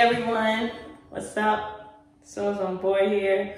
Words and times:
Everyone, 0.00 0.70
what's 1.10 1.36
up? 1.36 2.00
So's 2.24 2.56
on 2.56 2.78
board 2.78 3.10
here. 3.12 3.54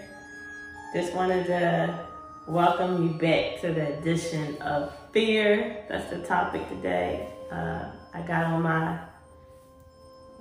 Just 0.92 1.14
wanted 1.14 1.46
to 1.46 2.04
welcome 2.48 3.00
you 3.06 3.10
back 3.10 3.60
to 3.60 3.72
the 3.72 3.96
edition 3.96 4.60
of 4.60 4.92
Fear. 5.12 5.84
That's 5.88 6.10
the 6.10 6.18
topic 6.26 6.68
today. 6.68 7.28
Uh, 7.48 7.92
I 8.12 8.22
got 8.22 8.46
on 8.46 8.62
my 8.62 8.98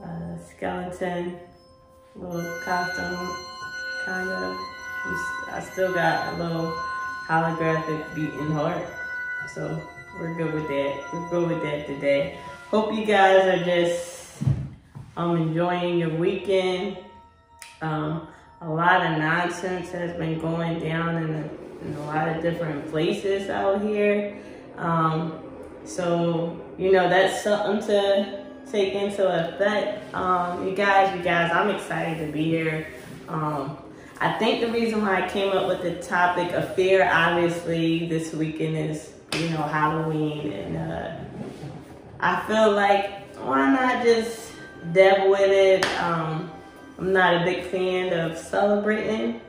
uh, 0.04 0.40
skeleton 0.50 1.38
little 2.16 2.52
costume, 2.64 3.36
kind 4.04 4.28
of. 4.28 4.58
I 5.54 5.64
still 5.72 5.94
got 5.94 6.34
a 6.34 6.44
little 6.44 6.72
holographic 7.28 8.16
beating 8.16 8.50
heart, 8.54 8.88
so 9.54 9.80
we're 10.20 10.34
good 10.34 10.52
with 10.52 10.68
that. 10.68 11.14
We're 11.14 11.30
good 11.30 11.48
with 11.48 11.62
that 11.62 11.86
today. 11.86 12.40
Hope 12.72 12.92
you 12.92 13.06
guys 13.06 13.46
are 13.46 13.64
just 13.64 14.21
I'm 15.18 15.36
enjoying 15.36 16.00
your 16.00 16.10
weekend. 16.10 16.98
Um, 17.82 18.28
a 18.62 18.70
lot 18.70 19.06
of 19.06 19.18
nonsense 19.18 19.90
has 19.92 20.16
been 20.18 20.40
going 20.40 20.80
down 20.80 21.18
in, 21.18 21.30
a, 21.30 21.50
in 21.86 21.96
a 21.96 22.06
lot 22.06 22.30
of 22.30 22.42
different 22.42 22.90
places 22.90 23.50
out 23.50 23.82
here. 23.82 24.38
Um, 24.78 25.44
so, 25.84 26.60
you 26.78 26.92
know, 26.92 27.10
that's 27.10 27.44
something 27.44 27.86
to 27.88 28.46
take 28.72 28.94
into 28.94 29.28
effect. 29.28 30.14
Um, 30.14 30.68
you 30.68 30.76
guys, 30.76 31.16
you 31.18 31.24
guys, 31.24 31.52
I'm 31.52 31.70
excited 31.72 32.26
to 32.26 32.32
be 32.32 32.44
here. 32.44 32.88
Um, 33.28 33.78
I 34.20 34.34
think 34.34 34.62
the 34.62 34.72
reason 34.72 35.02
why 35.02 35.24
I 35.24 35.30
came 35.30 35.52
up 35.52 35.68
with 35.68 35.82
the 35.82 35.96
topic 35.96 36.54
of 36.54 36.76
fear, 36.76 37.10
obviously, 37.12 38.08
this 38.08 38.34
weekend 38.34 38.78
is, 38.78 39.12
you 39.34 39.50
know, 39.50 39.64
Halloween. 39.64 40.54
And 40.54 40.78
uh, 40.78 41.16
I 42.20 42.46
feel 42.48 42.72
like, 42.72 43.36
why 43.38 43.72
not 43.74 44.04
just 44.04 44.51
dab 44.94 45.30
with 45.30 45.52
it. 45.52 45.86
Um, 46.00 46.52
I'm 46.98 47.14
not 47.14 47.42
a 47.42 47.46
big 47.46 47.66
fan 47.66 48.14
of 48.14 48.38
celebrating 48.38 49.42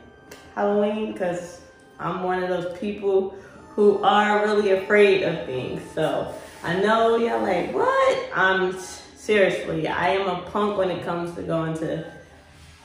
Halloween 0.55 1.13
because 1.13 1.61
I'm 1.99 2.23
one 2.23 2.43
of 2.43 2.49
those 2.49 2.79
people 2.79 3.37
who 3.71 4.03
are 4.03 4.45
really 4.45 4.71
afraid 4.73 5.23
of 5.23 5.47
things. 5.47 5.83
So 5.95 6.35
I 6.63 6.79
know 6.81 7.17
y'all 7.17 7.43
like, 7.43 7.73
what? 7.75 8.31
I'm 8.35 8.79
seriously, 9.17 9.89
I 9.89 10.11
am 10.11 10.29
a 10.29 10.43
punk 10.51 10.79
when 10.79 10.91
it 10.91 11.05
comes 11.05 11.35
to 11.37 11.43
going 11.43 11.75
to 11.79 12.05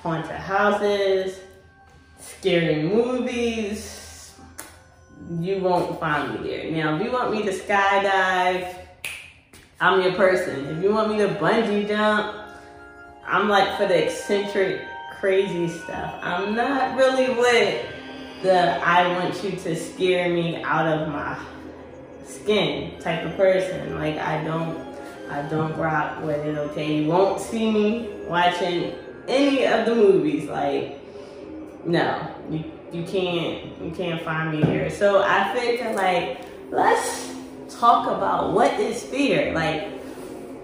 haunted 0.01 0.31
houses, 0.31 1.39
scary 2.19 2.83
movies. 2.83 4.35
You 5.39 5.59
won't 5.59 5.99
find 5.99 6.41
me 6.41 6.49
there. 6.49 6.71
Now, 6.71 6.95
if 6.95 7.03
you 7.03 7.11
want 7.11 7.31
me 7.31 7.43
to 7.43 7.51
skydive, 7.51 8.86
I'm 9.80 10.02
your 10.02 10.14
person. 10.14 10.66
If 10.66 10.83
you 10.83 10.92
want 10.92 11.11
me 11.11 11.17
to 11.20 11.28
bungee 11.36 11.88
jump, 11.88 12.36
I'm 13.25 13.47
like 13.47 13.78
for 13.78 13.88
the 13.88 14.06
eccentric, 14.06 14.81
crazy 15.20 15.67
stuff. 15.67 16.20
I'm 16.23 16.56
not 16.56 16.97
really 16.97 17.30
with 17.30 17.86
the 18.42 18.83
I 18.83 19.08
want 19.20 19.44
you 19.44 19.52
to 19.52 19.75
scare 19.75 20.30
me 20.30 20.64
out 20.64 20.88
of 20.88 21.09
my 21.09 21.38
skin 22.25 23.00
type 23.00 23.23
of 23.23 23.38
person. 23.38 23.95
Like 23.95 24.17
I 24.17 24.44
don't 24.44 24.98
I 25.30 25.44
don't 25.44 25.78
rock 25.78 26.23
with 26.23 26.44
it, 26.44 26.58
okay? 26.58 27.03
You 27.03 27.09
won't 27.09 27.39
see 27.39 27.70
me 27.70 28.09
watching 28.28 28.95
any 29.28 29.66
of 29.66 29.86
the 29.86 29.94
movies. 29.94 30.50
Like, 30.50 31.00
no, 31.86 32.36
you 32.50 32.64
you 32.92 33.03
can't 33.03 33.80
you 33.80 33.92
can't 33.95 34.23
find 34.23 34.60
me 34.60 34.66
here. 34.66 34.89
So 34.89 35.21
I 35.21 35.54
figure 35.54 35.93
like 35.93 36.39
let's 36.71 37.36
talk 37.80 38.08
about 38.08 38.54
what 38.54 38.73
is 38.80 39.04
fear. 39.04 39.54
Like, 39.54 39.89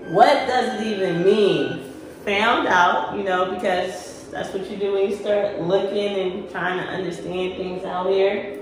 what 0.09 0.47
does 0.47 0.81
it 0.81 0.87
even 0.87 1.23
mean? 1.23 1.93
Found 2.25 2.67
out, 2.67 3.17
you 3.17 3.23
know, 3.23 3.53
because 3.53 4.29
that's 4.31 4.53
what 4.53 4.69
you 4.69 4.77
do 4.77 4.93
when 4.93 5.09
you 5.09 5.15
start 5.15 5.61
looking 5.61 6.19
and 6.19 6.49
trying 6.49 6.79
to 6.79 6.85
understand 6.85 7.55
things 7.55 7.83
out 7.83 8.09
here. 8.09 8.59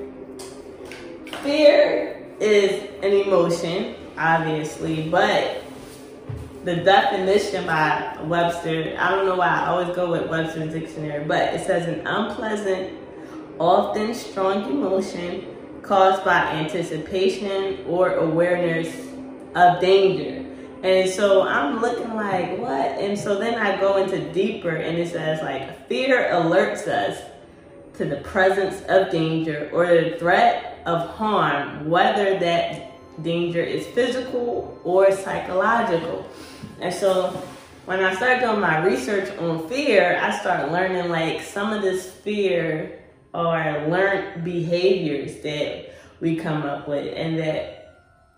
Fear 1.44 2.26
is 2.40 2.90
an 3.04 3.14
emotion, 3.14 3.96
obviously, 4.18 5.10
but 5.10 5.64
the 6.64 6.76
definition 6.78 7.66
by 7.66 8.18
Webster, 8.24 8.96
I 9.00 9.12
don't 9.12 9.26
know 9.26 9.36
why 9.36 9.48
I 9.48 9.68
always 9.68 9.96
go 9.96 10.12
with 10.12 10.30
Webster's 10.30 10.74
dictionary, 10.74 11.24
but 11.26 11.54
it 11.54 11.66
says 11.66 11.88
an 11.88 12.06
unpleasant, 12.06 12.98
often 13.60 14.14
strong 14.14 14.70
emotion 14.70 15.51
caused 15.82 16.24
by 16.24 16.40
anticipation 16.52 17.86
or 17.88 18.14
awareness 18.14 18.96
of 19.56 19.82
danger. 19.82 20.48
And 20.84 21.10
so 21.10 21.44
I'm 21.44 21.80
looking 21.80 22.16
like, 22.16 22.58
what? 22.58 23.00
And 23.00 23.18
so 23.18 23.38
then 23.38 23.56
I 23.56 23.80
go 23.80 23.98
into 23.98 24.32
deeper 24.34 24.76
and 24.76 24.98
it 24.98 25.10
says 25.10 25.42
like 25.42 25.88
fear 25.88 26.30
alerts 26.32 26.88
us 26.88 27.22
to 27.98 28.06
the 28.06 28.18
presence 28.18 28.82
of 28.88 29.12
danger 29.12 29.70
or 29.74 29.86
the 29.86 30.18
threat 30.18 30.82
of 30.86 31.10
harm, 31.10 31.90
whether 31.90 32.40
that 32.40 32.92
danger 33.22 33.62
is 33.62 33.86
physical 33.88 34.80
or 34.84 35.12
psychological. 35.12 36.26
And 36.80 36.94
so 36.94 37.30
when 37.86 38.00
I 38.00 38.16
started 38.16 38.40
doing 38.42 38.60
my 38.60 38.84
research 38.84 39.30
on 39.38 39.68
fear, 39.68 40.20
I 40.22 40.38
started 40.40 40.72
learning 40.72 41.10
like 41.10 41.42
some 41.42 41.74
of 41.74 41.82
this 41.82 42.10
fear 42.10 43.01
or 43.34 43.88
learned 43.88 44.44
behaviors 44.44 45.42
that 45.42 45.94
we 46.20 46.36
come 46.36 46.64
up 46.64 46.88
with 46.88 47.14
and 47.16 47.38
that 47.38 47.78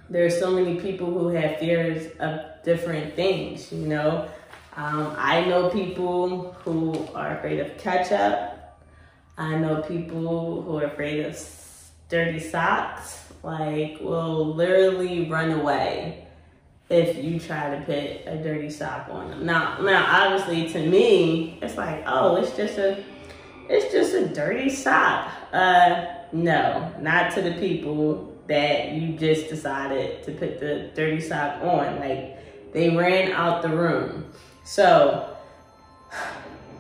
there 0.10 0.26
are 0.26 0.30
so 0.30 0.52
many 0.52 0.80
people 0.80 1.08
who 1.08 1.30
have 1.30 1.58
fears 1.58 2.12
of 2.20 2.42
different 2.64 3.16
things 3.16 3.72
you 3.72 3.88
know? 3.88 4.30
Um, 4.76 5.14
i 5.18 5.46
know 5.46 5.70
people 5.70 6.54
who 6.64 7.08
are 7.14 7.38
afraid 7.38 7.60
of 7.60 7.78
ketchup. 7.78 8.50
I 9.38 9.58
know 9.58 9.82
people 9.82 10.62
who 10.62 10.78
are 10.78 10.86
afraid 10.86 11.26
of 11.26 11.40
dirty 12.10 12.40
socks. 12.40 13.20
Like 13.44 13.98
will 14.00 14.56
literally 14.56 15.30
run 15.30 15.52
away 15.52 16.28
if 16.90 17.24
you 17.24 17.40
try 17.40 17.76
to 17.76 17.82
put 17.82 18.34
a 18.34 18.42
dirty 18.42 18.70
sock 18.70 19.10
on 19.10 19.32
them. 19.32 19.46
Now 19.46 19.82
now 19.82 20.06
obviously 20.26 20.70
to 20.70 20.90
me 20.90 21.60
it's 21.62 21.76
like 21.76 22.04
oh 22.08 22.38
it's 22.38 22.56
just 22.56 22.78
a 22.78 23.04
it's 23.70 23.92
just 23.92 24.14
a 24.14 24.28
dirty 24.28 24.70
sock. 24.70 25.32
Uh, 25.52 26.06
no, 26.32 26.94
not 27.00 27.34
to 27.34 27.42
the 27.42 27.54
people 27.54 28.36
that 28.48 28.92
you 28.92 29.18
just 29.18 29.50
decided 29.50 30.24
to 30.24 30.32
put 30.32 30.60
the 30.60 30.90
dirty 30.96 31.22
sock 31.22 31.62
on. 31.62 32.00
Like, 32.00 32.74
they 32.74 32.90
ran 32.90 33.32
out 33.32 33.62
the 33.62 33.70
room. 33.70 34.26
So, 34.64 35.36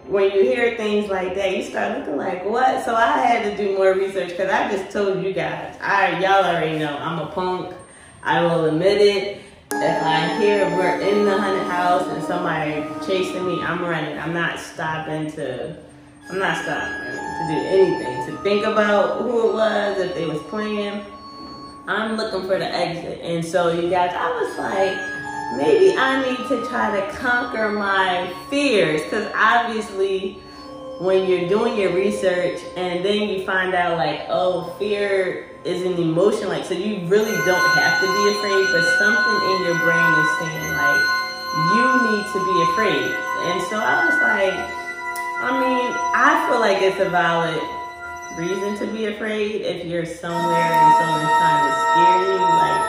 when 0.05 0.31
you 0.31 0.41
hear 0.41 0.75
things 0.75 1.09
like 1.09 1.35
that, 1.35 1.55
you 1.55 1.63
start 1.63 1.99
looking 1.99 2.17
like, 2.17 2.45
what? 2.45 2.83
So 2.83 2.95
I 2.95 3.17
had 3.19 3.43
to 3.43 3.57
do 3.57 3.77
more 3.77 3.93
research 3.93 4.29
because 4.29 4.51
I 4.51 4.69
just 4.75 4.91
told 4.91 5.23
you 5.23 5.33
guys. 5.33 5.77
I 5.81 6.19
y'all 6.19 6.43
already 6.43 6.77
know 6.77 6.97
I'm 6.97 7.19
a 7.19 7.27
punk. 7.27 7.73
I 8.21 8.41
will 8.41 8.65
admit 8.65 9.01
it. 9.01 9.41
If 9.71 10.03
I 10.03 10.37
hear 10.37 10.69
we're 10.77 10.99
in 11.01 11.25
the 11.25 11.37
haunted 11.37 11.67
house 11.67 12.07
and 12.07 12.23
somebody 12.23 12.83
chasing 13.05 13.45
me, 13.45 13.61
I'm 13.63 13.81
running. 13.81 14.17
I'm 14.19 14.33
not 14.33 14.59
stopping 14.59 15.31
to 15.31 15.82
I'm 16.29 16.39
not 16.39 16.57
stopping 16.63 16.93
to 16.93 17.47
do 17.47 17.59
anything, 17.67 18.25
to 18.27 18.43
think 18.43 18.65
about 18.65 19.21
who 19.21 19.49
it 19.49 19.53
was, 19.53 19.99
if 19.99 20.15
they 20.15 20.25
was 20.25 20.41
playing. 20.43 21.05
I'm 21.87 22.15
looking 22.15 22.41
for 22.47 22.57
the 22.57 22.65
exit. 22.65 23.19
And 23.21 23.43
so 23.43 23.71
you 23.71 23.89
guys, 23.89 24.11
I 24.15 24.29
was 24.31 24.57
like, 24.57 25.57
maybe 25.57 25.97
I 25.97 26.23
need 26.23 26.47
to 26.47 26.65
try 26.67 26.97
to 26.97 27.17
conquer 27.17 27.69
my 27.69 28.33
fears. 28.49 29.01
Because 29.03 29.29
obviously, 29.35 30.39
when 30.99 31.29
you're 31.29 31.49
doing 31.49 31.77
your 31.77 31.93
research 31.93 32.61
and 32.77 33.03
then 33.03 33.27
you 33.27 33.45
find 33.45 33.73
out 33.73 33.97
like, 33.97 34.21
oh, 34.29 34.73
fear 34.79 35.49
is 35.65 35.81
an 35.83 35.93
emotion, 35.93 36.47
like, 36.47 36.63
so 36.63 36.73
you 36.73 37.05
really 37.07 37.35
don't 37.45 37.69
have 37.75 37.99
to 37.99 38.07
be 38.07 38.23
afraid, 38.31 38.65
but 38.71 38.83
something 38.97 39.39
in 39.51 39.57
your 39.63 39.79
brain 39.83 40.13
is 40.23 40.29
saying 40.39 40.71
like, 40.79 41.03
you 41.75 41.85
need 42.07 42.25
to 42.31 42.39
be 42.39 42.57
afraid. 42.71 43.11
And 43.51 43.61
so 43.63 43.75
I 43.75 44.05
was 44.07 44.17
like, 44.21 44.82
I 45.43 45.59
mean, 45.59 45.91
I 46.15 46.47
feel 46.47 46.63
like 46.63 46.79
it's 46.79 47.03
a 47.03 47.11
valid 47.11 47.59
reason 48.39 48.79
to 48.79 48.87
be 48.95 49.11
afraid 49.11 49.59
if 49.59 49.83
you're 49.83 50.07
somewhere 50.07 50.71
and 50.71 50.91
someone's 51.03 51.35
trying 51.35 51.63
to 51.67 51.73
scare 51.83 52.19
you. 52.31 52.39
Like, 52.39 52.83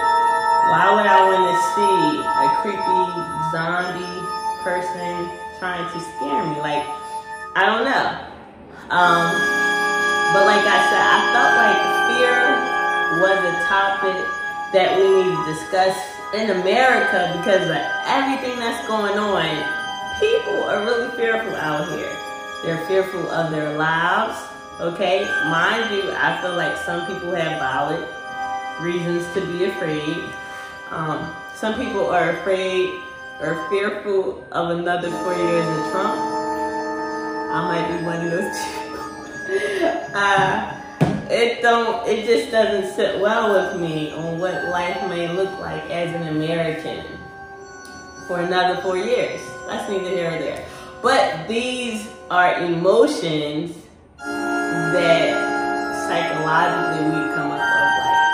why 0.71 0.87
would 0.95 1.03
I 1.03 1.19
want 1.35 1.51
to 1.51 1.57
see 1.75 1.99
a 2.23 2.47
creepy 2.63 3.03
zombie 3.51 4.23
person 4.63 5.35
trying 5.59 5.83
to 5.83 5.99
scare 6.15 6.47
me? 6.47 6.55
Like, 6.63 6.87
I 7.59 7.67
don't 7.67 7.83
know. 7.83 8.07
Um, 8.87 9.27
but 10.31 10.47
like 10.47 10.63
I 10.63 10.79
said, 10.95 11.03
I 11.11 11.19
felt 11.35 11.53
like 11.59 11.81
fear 12.07 12.39
was 13.19 13.39
a 13.51 13.55
topic 13.67 14.19
that 14.79 14.95
we 14.95 15.11
need 15.11 15.35
to 15.35 15.43
discuss 15.51 15.99
in 16.39 16.55
America 16.55 17.35
because 17.43 17.67
of 17.67 17.83
everything 18.07 18.63
that's 18.63 18.87
going 18.87 19.19
on. 19.19 19.43
People 20.23 20.71
are 20.71 20.87
really 20.87 21.11
fearful 21.19 21.57
out 21.59 21.91
here. 21.99 22.24
They're 22.65 22.87
fearful 22.87 23.31
of 23.31 23.51
their 23.51 23.77
lives. 23.77 24.39
Okay, 24.81 25.25
mind 25.51 25.95
you, 25.95 26.11
I 26.13 26.41
feel 26.41 26.57
like 26.57 26.77
some 26.79 27.07
people 27.07 27.31
have 27.33 27.61
valid 27.61 28.09
reasons 28.81 29.27
to 29.35 29.41
be 29.53 29.65
afraid. 29.65 30.17
Um, 30.91 31.31
some 31.55 31.75
people 31.75 32.07
are 32.07 32.31
afraid 32.31 32.89
or 33.41 33.69
fearful 33.69 34.47
of 34.51 34.79
another 34.79 35.11
four 35.11 35.35
years 35.35 35.67
of 35.67 35.93
Trump. 35.93 36.19
I 37.53 37.61
might 37.69 37.99
be 37.99 38.05
one 38.05 38.27
of 38.27 38.31
those 38.33 38.57
two. 38.57 40.15
uh, 40.15 40.81
it 41.31 41.63
don't 41.63 42.09
it 42.09 42.27
just 42.27 42.51
doesn't 42.51 42.95
sit 42.95 43.21
well 43.21 43.53
with 43.53 43.81
me 43.81 44.13
on 44.13 44.39
what 44.39 44.69
life 44.71 45.07
may 45.09 45.29
look 45.29 45.59
like 45.61 45.83
as 45.91 46.15
an 46.15 46.29
American 46.29 47.05
for 48.27 48.41
another 48.41 48.81
four 48.81 48.97
years. 48.97 49.41
That's 49.67 49.89
neither 49.91 50.09
here 50.09 50.31
nor 50.31 50.39
there. 50.39 50.67
But 51.03 51.47
these 51.47 52.14
are 52.31 52.65
emotions 52.65 53.77
that 54.17 55.35
psychologically 56.09 57.05
we 57.05 57.21
come 57.35 57.51
up 57.51 57.61
with 57.61 57.95
like 58.01 58.25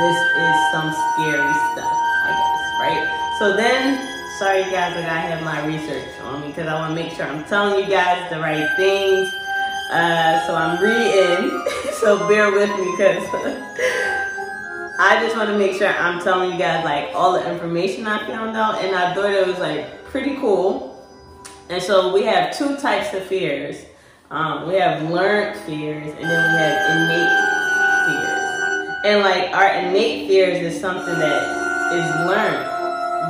this 0.00 0.18
is 0.18 0.56
some 0.72 0.90
scary 0.90 1.54
stuff, 1.72 1.96
I 2.24 2.32
guess, 2.34 2.64
right? 2.82 3.04
So 3.38 3.56
then, 3.56 3.98
sorry 4.38 4.62
guys, 4.64 4.96
I 4.96 5.02
gotta 5.02 5.20
have 5.30 5.42
my 5.44 5.64
research 5.66 6.08
on 6.22 6.40
me 6.40 6.48
because 6.48 6.66
I 6.66 6.74
want 6.74 6.96
to 6.96 7.02
make 7.02 7.12
sure 7.12 7.24
I'm 7.26 7.44
telling 7.44 7.84
you 7.84 7.90
guys 7.90 8.28
the 8.30 8.40
right 8.40 8.68
things. 8.76 9.28
Uh, 9.92 10.44
so 10.46 10.54
I'm 10.56 10.82
reading, 10.82 11.64
so 12.00 12.26
bear 12.26 12.50
with 12.50 12.70
me 12.70 12.90
because 12.96 13.22
I 14.98 15.22
just 15.22 15.36
want 15.36 15.50
to 15.50 15.58
make 15.58 15.74
sure 15.74 15.88
I'm 15.88 16.20
telling 16.20 16.50
you 16.50 16.58
guys 16.58 16.84
like 16.84 17.14
all 17.14 17.32
the 17.32 17.52
information 17.52 18.06
I 18.06 18.26
found 18.26 18.56
out, 18.56 18.82
and 18.82 18.96
I 18.96 19.14
thought 19.14 19.30
it 19.30 19.46
was 19.46 19.58
like 19.58 20.04
pretty 20.06 20.36
cool. 20.36 20.85
And 21.68 21.82
so 21.82 22.12
we 22.14 22.22
have 22.24 22.56
two 22.56 22.76
types 22.76 23.12
of 23.12 23.24
fears. 23.24 23.84
Um, 24.30 24.68
we 24.68 24.74
have 24.74 25.08
learned 25.10 25.58
fears, 25.60 26.06
and 26.06 26.24
then 26.24 26.52
we 26.52 26.58
have 26.58 26.90
innate 26.96 27.46
fears. 28.06 28.46
And 29.04 29.22
like 29.22 29.54
our 29.54 29.88
innate 29.88 30.28
fears 30.28 30.58
is 30.58 30.80
something 30.80 31.18
that 31.18 31.92
is 31.92 32.26
learned. 32.26 32.72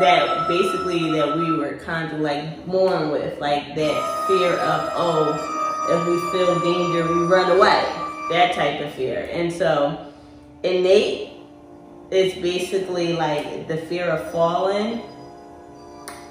That 0.00 0.46
basically 0.48 1.10
that 1.12 1.38
we 1.38 1.56
were 1.56 1.78
kind 1.78 2.12
of 2.12 2.20
like 2.20 2.66
born 2.66 3.10
with, 3.10 3.40
like 3.40 3.74
that 3.74 4.26
fear 4.26 4.52
of 4.52 4.90
oh, 4.94 5.56
if 5.88 6.06
we 6.06 6.38
feel 6.38 6.60
danger, 6.60 7.14
we 7.14 7.26
run 7.26 7.50
away. 7.50 7.84
That 8.30 8.54
type 8.54 8.80
of 8.80 8.92
fear. 8.92 9.28
And 9.32 9.50
so 9.50 10.12
innate 10.62 11.30
is 12.10 12.34
basically 12.34 13.14
like 13.14 13.68
the 13.68 13.78
fear 13.78 14.04
of 14.06 14.30
falling 14.32 15.02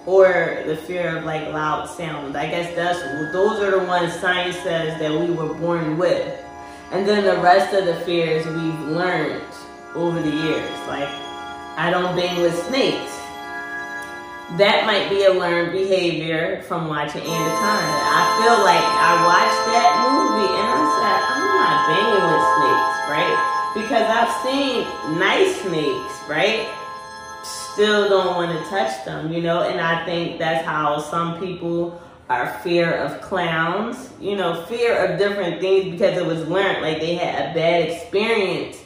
or 0.05 0.63
the 0.67 0.77
fear 0.77 1.17
of 1.17 1.25
like 1.25 1.47
loud 1.51 1.89
sounds. 1.89 2.35
I 2.35 2.47
guess 2.47 2.75
that's 2.75 2.99
those 3.33 3.59
are 3.59 3.71
the 3.71 3.85
ones 3.85 4.13
science 4.13 4.55
says 4.57 4.99
that 4.99 5.11
we 5.11 5.31
were 5.31 5.53
born 5.53 5.97
with. 5.97 6.41
And 6.91 7.07
then 7.07 7.25
the 7.25 7.41
rest 7.41 7.73
of 7.73 7.85
the 7.85 7.95
fears 8.05 8.45
we've 8.45 8.79
learned 8.87 9.43
over 9.95 10.21
the 10.21 10.29
years. 10.29 10.87
Like 10.87 11.09
I 11.77 11.89
don't 11.89 12.15
bang 12.15 12.41
with 12.41 12.55
snakes. 12.67 13.11
That 14.61 14.85
might 14.85 15.09
be 15.09 15.25
a 15.25 15.33
learned 15.33 15.71
behavior 15.73 16.61
from 16.69 16.87
watching 16.87 17.25
Anaconda. 17.25 17.97
I 17.97 18.21
feel 18.37 18.61
like 18.61 18.85
I 18.85 19.11
watched 19.25 19.63
that 19.73 19.89
movie 20.05 20.53
and 20.53 20.69
I 20.69 20.83
said, 21.01 21.19
I'm 21.33 21.49
not 21.49 21.75
banging 21.89 22.25
with 22.29 22.45
snakes, 22.53 22.97
right? 23.09 23.37
Because 23.73 24.05
I've 24.05 24.33
seen 24.45 24.85
nice 25.17 25.49
snakes, 25.65 26.13
right? 26.29 26.69
Still 27.75 28.07
don't 28.07 28.35
want 28.35 28.57
to 28.57 28.69
touch 28.69 29.03
them, 29.03 29.33
you 29.33 29.41
know? 29.41 29.63
And 29.63 29.81
I 29.81 30.05
think 30.05 30.39
that's 30.39 30.65
how 30.65 30.97
some 30.97 31.37
people 31.39 32.01
are 32.29 32.57
fear 32.59 32.93
of 32.93 33.19
clowns, 33.19 34.09
you 34.19 34.37
know, 34.37 34.63
fear 34.63 35.05
of 35.05 35.19
different 35.19 35.59
things 35.59 35.91
because 35.91 36.17
it 36.17 36.25
was 36.25 36.47
learned, 36.47 36.81
like 36.81 37.01
they 37.01 37.15
had 37.15 37.51
a 37.51 37.53
bad 37.53 37.89
experience 37.89 38.77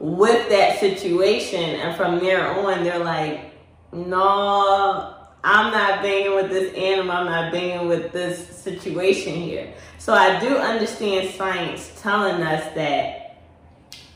with 0.00 0.48
that 0.48 0.80
situation. 0.80 1.60
And 1.60 1.96
from 1.96 2.18
there 2.18 2.50
on, 2.50 2.82
they're 2.82 2.98
like, 2.98 3.54
no, 3.92 5.14
I'm 5.44 5.72
not 5.72 6.02
banging 6.02 6.34
with 6.34 6.50
this 6.50 6.74
animal, 6.74 7.12
I'm 7.12 7.26
not 7.26 7.52
banging 7.52 7.86
with 7.86 8.10
this 8.10 8.48
situation 8.48 9.34
here. 9.34 9.72
So 9.98 10.14
I 10.14 10.40
do 10.40 10.56
understand 10.56 11.32
science 11.34 11.92
telling 12.02 12.42
us 12.42 12.74
that 12.74 13.40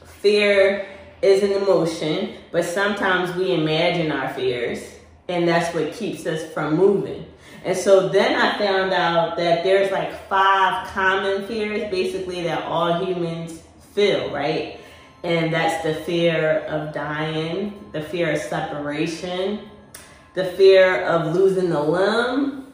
fear 0.04 0.88
is 1.22 1.42
an 1.42 1.52
emotion, 1.52 2.34
but 2.50 2.64
sometimes 2.64 3.34
we 3.36 3.52
imagine 3.52 4.12
our 4.12 4.32
fears, 4.34 4.80
and 5.28 5.48
that's 5.48 5.74
what 5.74 5.92
keeps 5.92 6.26
us 6.26 6.52
from 6.52 6.76
moving. 6.76 7.26
And 7.64 7.76
so 7.76 8.08
then 8.08 8.38
I 8.38 8.56
found 8.58 8.92
out 8.92 9.36
that 9.38 9.64
there's 9.64 9.90
like 9.90 10.28
five 10.28 10.86
common 10.88 11.46
fears 11.46 11.90
basically 11.90 12.44
that 12.44 12.62
all 12.62 13.04
humans 13.04 13.60
feel, 13.92 14.32
right? 14.32 14.78
And 15.24 15.52
that's 15.52 15.82
the 15.82 15.94
fear 16.04 16.60
of 16.68 16.94
dying, 16.94 17.88
the 17.90 18.02
fear 18.02 18.32
of 18.32 18.38
separation, 18.38 19.68
the 20.34 20.44
fear 20.44 21.02
of 21.06 21.34
losing 21.34 21.72
a 21.72 21.82
limb, 21.82 22.72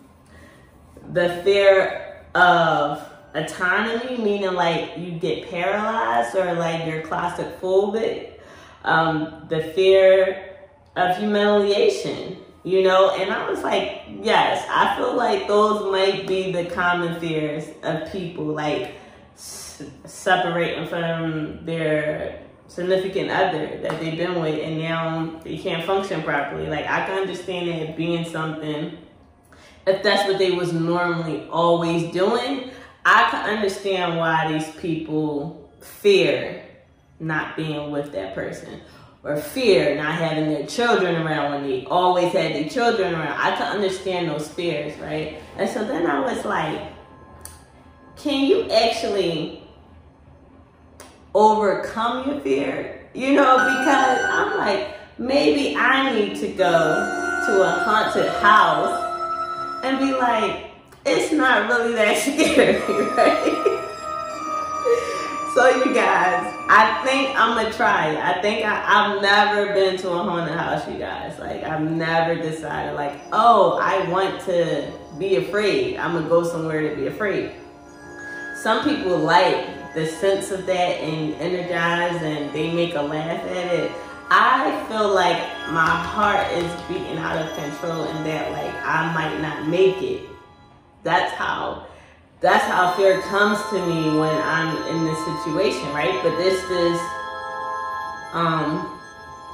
the 1.12 1.40
fear 1.42 2.24
of 2.34 3.02
autonomy, 3.34 4.18
meaning 4.18 4.52
like 4.52 4.98
you 4.98 5.12
get 5.12 5.48
paralyzed 5.48 6.36
or 6.36 6.52
like 6.54 6.84
you're 6.84 7.02
claustrophobic, 7.02 8.31
um, 8.84 9.46
the 9.48 9.62
fear 9.62 10.56
of 10.96 11.16
humiliation, 11.16 12.38
you 12.64 12.82
know? 12.82 13.10
And 13.10 13.30
I 13.32 13.48
was 13.48 13.62
like, 13.62 14.02
yes, 14.20 14.66
I 14.70 14.96
feel 14.96 15.16
like 15.16 15.48
those 15.48 15.90
might 15.90 16.26
be 16.26 16.52
the 16.52 16.66
common 16.66 17.18
fears 17.20 17.68
of 17.82 18.10
people, 18.12 18.44
like 18.44 18.94
s- 19.34 19.82
separating 20.04 20.86
from 20.86 21.64
their 21.64 22.42
significant 22.68 23.30
other 23.30 23.78
that 23.82 24.00
they've 24.00 24.16
been 24.16 24.40
with 24.40 24.58
and 24.58 24.78
now 24.78 25.40
they 25.44 25.58
can't 25.58 25.84
function 25.84 26.22
properly. 26.22 26.66
Like 26.68 26.86
I 26.86 27.04
can 27.04 27.18
understand 27.20 27.68
it 27.68 27.96
being 27.96 28.24
something 28.24 28.96
if 29.86 30.02
that's 30.02 30.28
what 30.28 30.38
they 30.38 30.52
was 30.52 30.72
normally 30.72 31.46
always 31.50 32.12
doing, 32.12 32.70
I 33.04 33.28
can 33.30 33.56
understand 33.56 34.16
why 34.16 34.52
these 34.52 34.70
people 34.76 35.70
fear 35.80 36.64
not 37.22 37.56
being 37.56 37.90
with 37.90 38.12
that 38.12 38.34
person 38.34 38.80
or 39.24 39.36
fear 39.36 39.94
not 39.94 40.14
having 40.14 40.48
their 40.48 40.66
children 40.66 41.14
around 41.14 41.52
when 41.52 41.70
they 41.70 41.86
always 41.86 42.32
had 42.32 42.54
their 42.54 42.68
children 42.68 43.14
around. 43.14 43.38
I 43.38 43.56
can 43.56 43.72
understand 43.72 44.28
those 44.28 44.48
fears, 44.48 44.98
right? 44.98 45.40
And 45.56 45.70
so 45.70 45.84
then 45.84 46.06
I 46.06 46.20
was 46.20 46.44
like, 46.44 46.92
can 48.16 48.44
you 48.44 48.68
actually 48.70 49.62
overcome 51.34 52.28
your 52.28 52.40
fear? 52.40 53.08
You 53.14 53.34
know, 53.34 53.56
because 53.58 54.18
I'm 54.24 54.56
like, 54.56 54.96
maybe 55.18 55.76
I 55.76 56.12
need 56.14 56.40
to 56.40 56.48
go 56.48 57.42
to 57.46 57.62
a 57.62 57.70
haunted 57.84 58.28
house 58.34 59.84
and 59.84 59.98
be 59.98 60.12
like, 60.12 60.70
it's 61.04 61.32
not 61.32 61.68
really 61.68 61.94
that 61.94 62.18
scary, 62.22 62.78
right? 63.14 63.81
So 65.54 65.68
you 65.68 65.92
guys, 65.92 66.54
I 66.70 67.02
think 67.04 67.38
I'm 67.38 67.54
gonna 67.54 67.70
try 67.74 68.12
it. 68.12 68.18
I 68.18 68.40
think 68.40 68.64
I, 68.64 68.74
have 68.74 69.20
never 69.20 69.74
been 69.74 69.98
to 69.98 70.10
a 70.10 70.22
haunted 70.22 70.56
house, 70.56 70.88
you 70.88 70.98
guys. 70.98 71.38
Like 71.38 71.62
I've 71.62 71.82
never 71.82 72.36
decided 72.36 72.94
like, 72.94 73.20
oh, 73.32 73.78
I 73.82 74.08
want 74.08 74.40
to 74.46 74.90
be 75.18 75.36
afraid. 75.36 75.98
I'm 75.98 76.14
gonna 76.14 76.26
go 76.26 76.42
somewhere 76.42 76.88
to 76.88 76.96
be 76.96 77.06
afraid. 77.06 77.52
Some 78.62 78.82
people 78.82 79.18
like 79.18 79.94
the 79.94 80.06
sense 80.06 80.50
of 80.52 80.64
that 80.64 80.72
and 80.72 81.34
energize 81.34 82.22
and 82.22 82.50
they 82.54 82.72
make 82.72 82.94
a 82.94 83.02
laugh 83.02 83.44
at 83.44 83.74
it. 83.74 83.92
I 84.30 84.86
feel 84.88 85.14
like 85.14 85.36
my 85.70 85.84
heart 85.84 86.50
is 86.52 86.72
beating 86.88 87.18
out 87.18 87.36
of 87.36 87.54
control 87.54 88.04
and 88.04 88.24
that 88.24 88.52
like 88.52 88.74
I 88.86 89.12
might 89.12 89.38
not 89.42 89.68
make 89.68 90.00
it. 90.00 90.22
That's 91.02 91.32
how 91.34 91.88
that's 92.42 92.64
how 92.64 92.92
fear 92.94 93.20
comes 93.22 93.58
to 93.70 93.86
me 93.86 94.18
when 94.18 94.36
I'm 94.42 94.76
in 94.88 95.04
this 95.04 95.18
situation, 95.24 95.86
right? 95.94 96.20
But 96.24 96.36
this 96.38 96.60
is, 96.70 97.00
um, 98.32 98.98